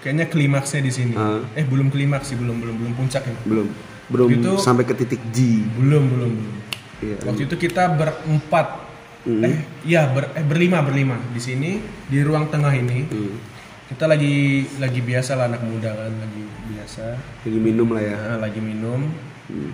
[0.00, 1.42] kayaknya klimaksnya di sini Ah.
[1.52, 3.66] eh belum klimaks sih belum belum belum puncak ini belum
[4.06, 5.66] belum Itu- sampai ke titik G.
[5.72, 6.58] belum belum belum
[7.00, 7.16] Iya.
[7.24, 8.76] Waktu itu kita berempat,
[9.20, 9.40] Hmm.
[9.40, 13.08] eh iya ber, eh, berlima berlima di sini di ruang tengah ini.
[13.08, 13.40] Hmm.
[13.88, 17.04] Kita lagi lagi biasa lah anak muda kan lagi biasa,
[17.40, 18.16] Lagi minum lah ya.
[18.20, 19.08] Nah, lagi minum.
[19.50, 19.72] Hmm.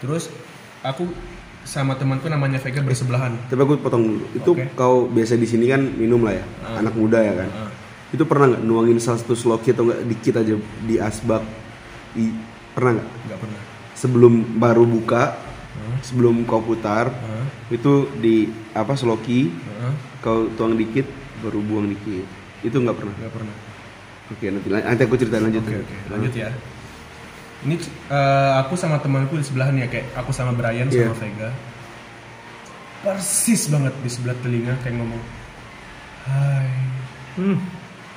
[0.00, 0.32] Terus
[0.80, 1.04] aku
[1.64, 3.36] sama temanku namanya Vega bersebelahan.
[3.52, 4.24] Tapi aku potong dulu.
[4.32, 4.72] Itu Oke.
[4.72, 6.44] kau biasa di sini kan minum lah ya,
[6.80, 7.48] anak muda ya kan.
[7.52, 7.70] Ah.
[8.10, 11.44] Itu pernah nggak nuangin salah satu sloki atau nggak dikit aja di asbak?
[12.16, 12.32] I,
[12.74, 13.08] pernah nggak?
[13.28, 13.60] Nggak pernah.
[13.94, 15.36] Sebelum baru buka,
[16.00, 17.46] sebelum kau putar, Hah?
[17.68, 19.94] itu di apa sloki, Hah?
[20.24, 21.06] kau tuang dikit,
[21.44, 22.26] baru buang dikit.
[22.64, 23.14] Itu nggak pernah.
[23.20, 23.56] Nggak pernah.
[24.30, 25.62] Oke nanti nanti aku ceritain lanjut.
[25.66, 26.48] Oke oke lanjut ya.
[27.60, 27.76] Ini
[28.08, 31.08] eh, aku sama temanku di sebelahan ya kayak aku sama Brian Iya.
[31.08, 31.50] sama Vega.
[33.00, 35.22] Persis banget di sebelah telinga kayak ngomong,
[36.20, 36.68] Hai.
[37.36, 37.56] hmm,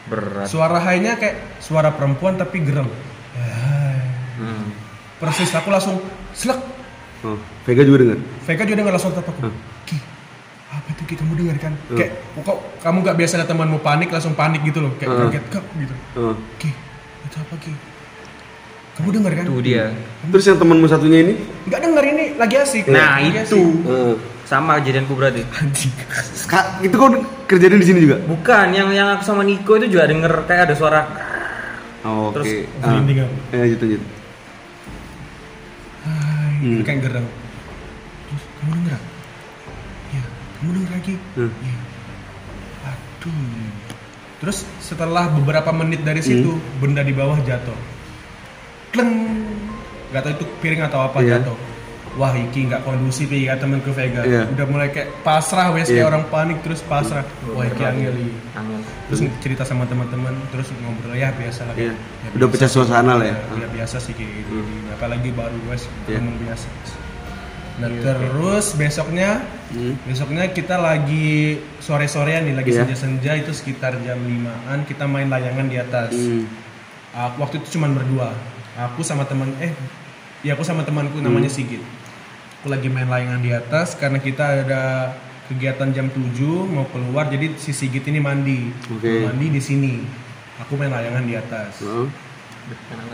[0.06, 2.92] berat Suara hai-nya kayak suara perempuan tapi gerem.
[3.34, 4.00] Hai.
[4.40, 4.66] hmm.
[5.20, 6.60] Persis aku langsung slek.
[7.24, 8.20] Oh, Vega juga dengar.
[8.44, 9.48] Vega juga dengar langsung tetap aku.
[9.88, 9.96] Ki,
[10.68, 11.74] apa itu Ki kamu dengar kan?
[11.88, 11.96] Hmm.
[11.96, 15.22] Kayak kok kamu gak biasa lihat temanmu panik langsung panik gitu loh, kayak Hmm.
[15.32, 15.96] kaget kak gitu.
[16.20, 16.36] Oh.
[16.60, 16.76] Ki,
[17.24, 17.72] itu apa Ki?
[18.94, 19.44] Kamu dengar kan?
[19.44, 19.90] itu dia
[20.30, 21.34] Terus yang temanmu satunya ini?
[21.66, 22.86] Nggak dengar ini lagi asik.
[22.88, 24.18] nah Lagi itu asik.
[24.44, 25.90] Sama kejadianku berarti Anjing.
[26.36, 27.10] Ska- itu kau
[27.46, 28.22] kerjaan di sini juga?
[28.22, 31.02] bukan yang yang aku sama Niko itu juga denger kayak ada suara
[32.04, 32.36] Oh, Oke.
[32.36, 32.92] Terus Ah.
[32.92, 33.36] merinding aku.
[33.48, 34.02] Eh, lanjut lanjut.
[36.04, 36.84] Hai, Hmm.
[36.84, 37.28] kayak gereng.
[38.28, 39.02] Terus kamu dengar?
[40.12, 40.24] Iya,
[40.54, 41.14] kamu dengar lagi?
[41.34, 41.52] Hmm.
[41.56, 41.78] Iya.
[42.84, 43.72] Aduh.
[44.38, 46.64] Terus setelah beberapa menit dari situ, Hmm.
[46.78, 47.80] benda di bawah jatuh.
[48.94, 49.12] Kleng.
[50.14, 51.42] Gak tahu itu piring atau apa Iya.
[51.42, 51.58] jatuh.
[52.14, 54.22] Wah, iki nggak kondusif ya temanku Vega.
[54.22, 54.46] Iya.
[54.54, 56.06] Udah mulai kayak pasrah wes Iya.
[56.06, 57.26] kayak orang panik terus pasrah.
[57.50, 58.14] Wah, iki angel
[58.54, 61.74] angin Terus cerita sama teman-teman, terus ngobrol ya biasa lah.
[61.74, 61.98] Iya.
[61.98, 63.38] Ya, Udah pecah suasana lah ya.
[63.58, 64.62] Ya, biasa sih kayak gitu.
[64.94, 66.22] Apalagi baru wes Iya.
[66.22, 66.70] teman biasa.
[67.74, 69.42] Nah terus besoknya,
[69.74, 69.98] Hmm.
[70.06, 72.86] besoknya kita lagi sore-sorean nih, lagi Iya.
[72.86, 76.14] senja-senja itu sekitar jam 5an kita main layangan di atas.
[76.14, 76.46] Hmm.
[77.10, 78.30] Aku, waktu itu cuma berdua.
[78.74, 79.70] Aku sama teman eh,
[80.42, 81.58] ya aku sama temanku namanya Hmm.
[81.62, 81.84] Sigit.
[82.62, 85.14] Aku lagi main layangan di atas karena kita ada
[85.52, 86.40] kegiatan jam 7
[86.72, 88.72] mau keluar jadi si Sigit ini mandi.
[88.90, 89.28] Oke.
[89.30, 89.94] Mandi di sini.
[90.64, 91.84] Aku main layangan di atas.
[91.84, 92.08] Oh.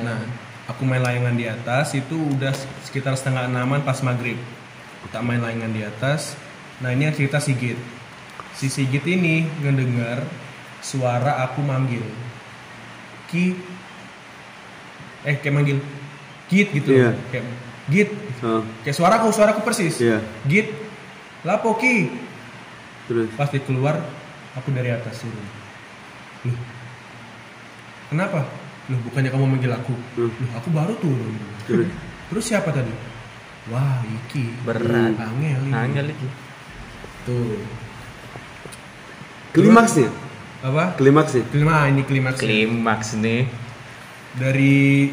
[0.05, 0.21] Nah,
[0.69, 2.53] aku main layangan di atas itu udah
[2.85, 4.37] sekitar setengah enaman pas maghrib.
[5.09, 6.37] Tak main layangan di atas.
[6.79, 7.75] Nah ini yang cerita Sigit.
[8.53, 10.23] Si Sigit ini ngedengar
[10.79, 12.05] suara aku manggil.
[13.27, 13.57] Ki.
[15.29, 15.77] Eh kayak manggil.
[16.49, 16.89] Git gitu.
[16.89, 17.13] Iya.
[17.29, 17.45] Kayak
[17.93, 18.09] Git.
[18.41, 18.65] Oh.
[18.81, 19.93] Kayak suaraku, suaraku persis.
[20.01, 20.17] Iya.
[20.49, 20.73] Git.
[21.45, 22.09] Lapo Ki.
[23.05, 23.29] Terus.
[23.37, 24.01] Pas dia keluar,
[24.57, 25.47] aku dari atas turun.
[26.49, 26.57] Loh,
[28.13, 28.45] kenapa?
[28.89, 29.93] Loh, bukannya kamu manggil aku?
[30.17, 30.29] Hmm.
[30.29, 31.33] Loh, aku baru turun.
[31.69, 31.89] Terus.
[32.29, 32.93] Terus siapa tadi?
[33.69, 34.65] Wah, Iki.
[34.65, 35.73] berat Angel ini.
[35.73, 36.27] angin lagi
[37.25, 37.61] Tuh.
[39.53, 40.09] Klimaksnya.
[40.59, 41.43] apa Klimaks ya?
[41.49, 43.47] Klima ini klimaks Klimaks nih.
[44.35, 45.09] Dari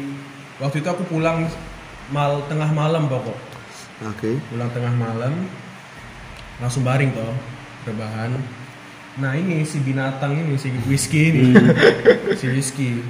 [0.57, 1.47] waktu itu aku pulang
[2.09, 3.37] mal tengah malam pokok
[4.05, 4.37] Oke.
[4.47, 5.33] pulang tengah malam
[6.57, 7.33] langsung baring toh
[7.83, 8.33] rebahan
[9.17, 11.57] nah ini si binatang ini si whisky ini
[12.39, 13.01] si whisky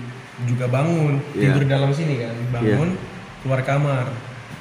[0.46, 1.52] juga bangun Iya.
[1.52, 2.96] tidur dalam sini kan bangun
[3.42, 4.08] keluar kamar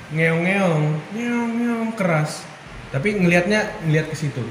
[0.09, 2.43] ngeong ngeong ngeong ngeong keras
[2.89, 4.43] tapi ngelihatnya ngelihat ke situ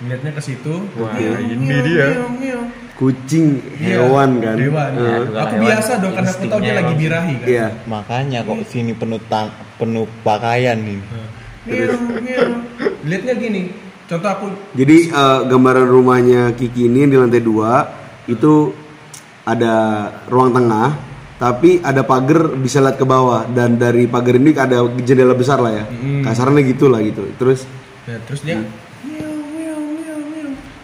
[0.00, 2.06] ngelihatnya ke situ Wah, Ngeong, ini ngeong, dia.
[2.10, 2.68] ngeong, ngeong.
[2.92, 4.56] Kucing Iya, hewan kan?
[4.56, 7.66] hewan Bukan aku hewan, biasa dong karena aku tahu dia lagi birahi kan Iya.
[7.84, 11.00] Makanya kok sini penuh tang- penuh pakaian nih.
[11.62, 12.54] Ngeong, ngeong.
[13.02, 13.62] lihatnya gini
[14.04, 17.86] contoh aku Jadi eh, gambaran rumahnya Kiki ini di lantai dua
[18.24, 18.70] itu
[19.42, 19.74] ada
[20.26, 20.94] ruang tengah,
[21.36, 25.72] tapi ada pagar bisa lihat ke bawah dan dari pagar ini ada jendela besar lah
[25.72, 25.84] ya.
[26.22, 27.26] Kasarnya gitu lah gitu.
[27.34, 27.66] Terus
[28.02, 28.58] Ya, terus dia
[29.02, 29.30] meow.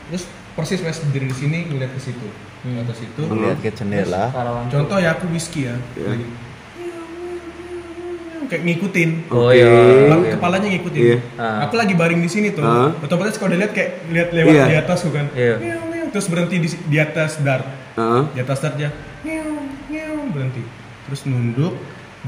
[0.08, 0.24] Terus
[0.58, 2.26] persis pas berdiri di sini ngeliat ke situ.
[2.66, 3.22] Ke atas itu.
[3.30, 4.34] Melihat ke jendela.
[4.66, 5.78] Contoh ya aku whisky ya.
[5.94, 6.10] Ya.
[6.10, 6.26] Lagi,
[6.74, 9.10] meow, kayak ngikutin.
[9.30, 9.70] Oh iya.
[9.70, 10.98] Kepala- Kepalanya ngikutin.
[10.98, 11.18] Iya.
[11.38, 11.70] Ah.
[11.70, 12.66] Aku lagi baring di sini tuh.
[12.66, 12.90] Ah.
[12.98, 14.64] Otomatis kalau dia lihat kayak lihat lewat Iya.
[14.66, 15.30] di atas tuh kan.
[15.30, 15.54] Iya.
[15.62, 16.06] Meow, meow.
[16.10, 17.66] Terus berhenti di, di atas dart.
[17.94, 18.22] Heeh.
[18.34, 18.74] Di atas dart
[19.22, 20.66] meow, berhenti.
[21.06, 21.78] Terus nunduk,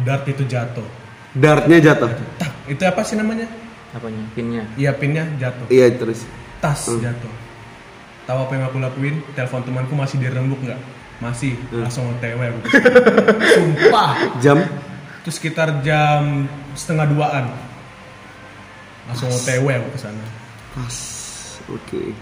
[0.07, 0.87] dart itu jatuh.
[1.31, 2.11] dartnya jatuh.
[2.43, 3.47] Tak, itu apa sih namanya?
[3.95, 4.23] Apanya?
[4.35, 4.67] Pinnya.
[4.75, 5.67] Iya pinnya jatuh.
[5.67, 6.27] Iya terus.
[6.61, 7.40] tas jatuh
[8.31, 10.79] tahu apa yang aku lakuin telepon temanku masih dirembuk nggak
[11.19, 12.59] masih langsung otw aku
[13.59, 14.63] sumpah Jam
[15.21, 16.47] itu sekitar jam
[16.79, 17.51] setengah duaan
[19.11, 20.25] langsung otw aku ke sana
[20.71, 20.97] pas.
[21.67, 22.15] Oke.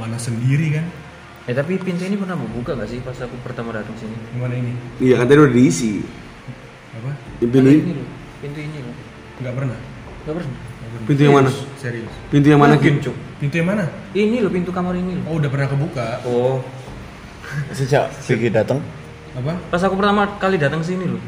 [0.00, 0.88] mana sendiri kan
[1.46, 4.18] Eh tapi pintu ini pernah buka nggak sih pas aku pertama datang sini?
[4.34, 6.02] gimana ini Iya kan tadi udah diisi.
[6.90, 8.02] apa Pintu ini.
[8.42, 8.96] Pintu ini loh.
[9.38, 9.78] nggak pernah
[10.26, 10.65] Nggak pernah.
[11.04, 11.50] Pintu yang mana?
[11.76, 13.14] serius Pintu yang mana Cuk.
[13.36, 15.24] pintu yang mana Ini loh pintu kamar ini loh.
[15.28, 16.60] oh udah pernah kebuka Oh,
[17.70, 18.82] Sejak Vicky datang,
[19.32, 21.22] apa pas aku pertama kali datang sini loh.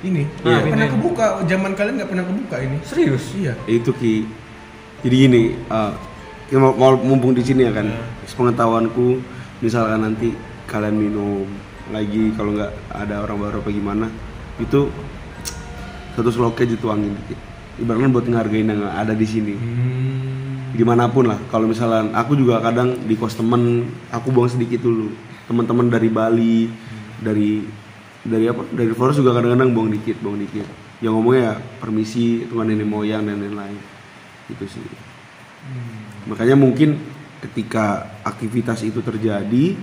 [0.00, 0.62] ini Iya.
[0.62, 0.94] Nggak pernah Ini.
[0.94, 3.24] kebuka zaman kalian nggak pernah kebuka ini Serius?
[3.34, 4.22] iya Itu Ki.
[4.98, 5.92] Jadi gini, eh,
[6.46, 7.86] kita mau, mau mumpung di sini ya kan.
[8.24, 9.18] Sepengetahuanku,
[9.60, 10.34] misalkan nanti
[10.66, 11.46] kalian minum
[11.88, 14.06] lagi kalau nggak ada orang baru apa gimana,
[14.56, 14.90] itu
[16.18, 17.38] satu sloknya dituangin dikit.
[17.78, 19.54] Ibaratnya buat ngehargain yang ada di sini.
[19.54, 20.74] hmm.
[20.74, 21.38] Di mana pun lah.
[21.46, 25.14] Kalau misalkan aku juga kadang di kos temen, aku buang sedikit dulu.
[25.46, 26.66] Teman-teman dari Bali,
[27.22, 27.62] dari
[28.26, 28.66] dari apa?
[28.66, 30.66] Dari Flores juga kadang-kadang buang dikit, buang dikit.
[30.98, 33.78] Yang ngomongnya ya permisi, Tuhan nenek moyang dan lain-lain.
[34.50, 34.86] Gitu sih.
[36.26, 36.98] Makanya mungkin
[37.38, 39.78] ketika aktivitas itu terjadi,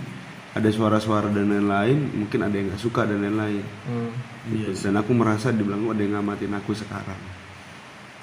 [0.56, 3.60] ada suara-suara dan lain-lain, mungkin ada yang nggak suka dan lain-lain.
[3.92, 4.12] Hmm.
[4.48, 4.72] Gitu.
[4.88, 7.20] Dan aku merasa dibilang "Oh, ada yang ngamatin aku sekarang.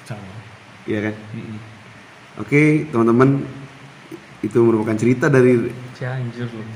[0.03, 0.25] sama
[0.89, 1.15] Iya kan?
[1.15, 1.59] Mm-mm.
[2.43, 3.45] Oke, teman-teman,
[4.41, 6.67] itu merupakan cerita dari Cianjur loh.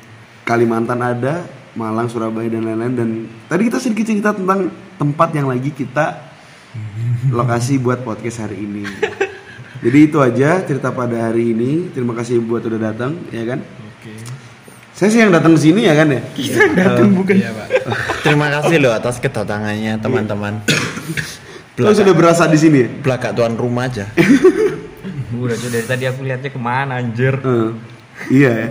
[0.47, 1.43] Kalimantan ada,
[1.75, 2.93] Malang, Surabaya dan lain-lain.
[2.95, 3.09] Dan
[3.51, 6.23] tadi kita sedikit cerita tentang tempat yang lagi kita
[7.37, 8.85] lokasi buat podcast hari ini.
[9.83, 11.91] Jadi itu aja cerita pada hari ini.
[11.91, 13.59] Terima kasih buat udah datang, ya kan?
[14.97, 16.25] Saya sih yang datang ke sini ya kan ya.
[16.41, 17.69] iya pak
[18.25, 20.65] terima kasih loh atas kedatangannya teman-teman.
[21.77, 22.89] Lo sudah berasa di sini ya?
[23.05, 24.09] Belakang tuan rumah aja.
[25.37, 27.37] Udah dari tadi aku lihatnya ke mana anjir.
[27.37, 27.69] Eh,
[28.33, 28.67] iya ya.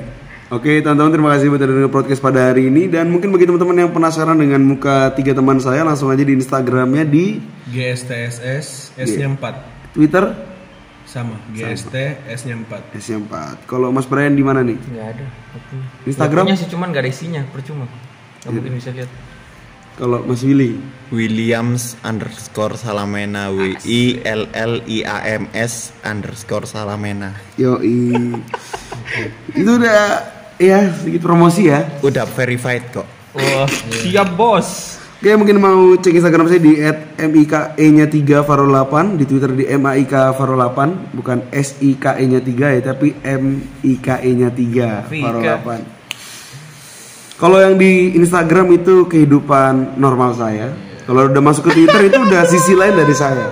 [0.50, 3.90] Oke teman-teman terima kasih buat dengar podcast pada hari ini dan mungkin bagi teman-teman yang
[3.94, 7.38] penasaran dengan muka tiga teman saya langsung aja di Instagramnya di
[7.70, 10.55] GSTSS S nya 4 Twitter
[11.16, 11.96] sama GST
[12.28, 13.16] S nya 4 S-nya
[13.64, 13.64] 4.
[13.64, 14.76] Kalau Mas Brian di mana nih?
[14.76, 15.26] Nggak ada.
[15.56, 15.76] Aku.
[16.04, 16.44] Instagram?
[16.44, 17.88] Punya sih cuman gak ada isinya, percuma.
[18.44, 19.08] Gak mungkin bisa lihat.
[19.96, 20.76] Kalau Mas Willy?
[21.08, 27.32] Williams underscore Salamena W I L L I A M S underscore Salamena.
[27.56, 27.80] Yo
[29.56, 30.20] itu udah
[30.60, 31.88] ya sedikit promosi ya.
[32.04, 33.08] Udah verified kok.
[33.32, 33.64] Wah,
[34.04, 35.00] siap bos.
[35.26, 36.78] Oke mungkin mau cek Instagram saya di
[37.18, 42.78] @mike nya 3 faro 8 di Twitter di maik faro 8 bukan sike nya 3
[42.78, 45.82] ya tapi mike nya 3 faro Vika.
[47.34, 47.42] 8.
[47.42, 50.70] Kalau yang di Instagram itu kehidupan normal saya.
[51.10, 53.50] Kalau udah masuk ke Twitter itu udah sisi lain dari saya.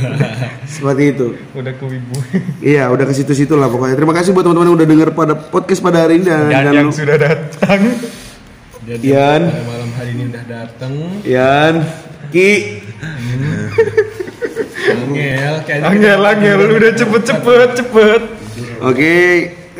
[0.76, 1.32] Seperti itu.
[1.56, 2.20] Udah ke wibu.
[2.60, 3.96] Iya, udah ke situ-situ lah pokoknya.
[3.96, 6.92] Terima kasih buat teman-teman yang udah denger pada podcast pada hari ini dan, Dan yang
[6.92, 7.96] sudah datang.
[8.84, 9.42] dan Ian.
[9.88, 11.74] Malam hari ini udah dateng Yan,
[12.28, 12.50] Ki,
[14.92, 18.20] Angel Angel, Angel, udah cepet, cepet, cepet.
[18.84, 19.16] Oke,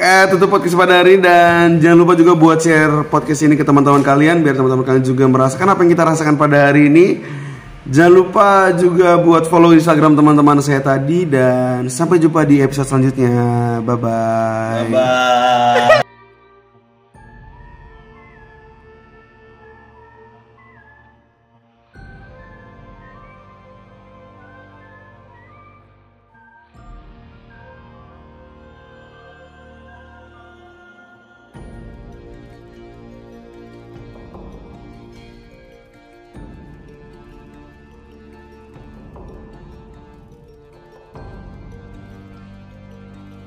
[0.01, 3.69] eh, tutup podcast pada hari ini dan jangan lupa juga buat share podcast ini ke
[3.69, 7.07] teman-teman kalian biar teman-teman kalian juga merasakan apa yang kita rasakan pada hari ini
[7.89, 13.33] Jangan lupa juga buat follow Instagram teman-teman saya tadi dan sampai jumpa di episode selanjutnya.
[13.81, 14.93] Bye bye.
[14.93, 16.08] Bye.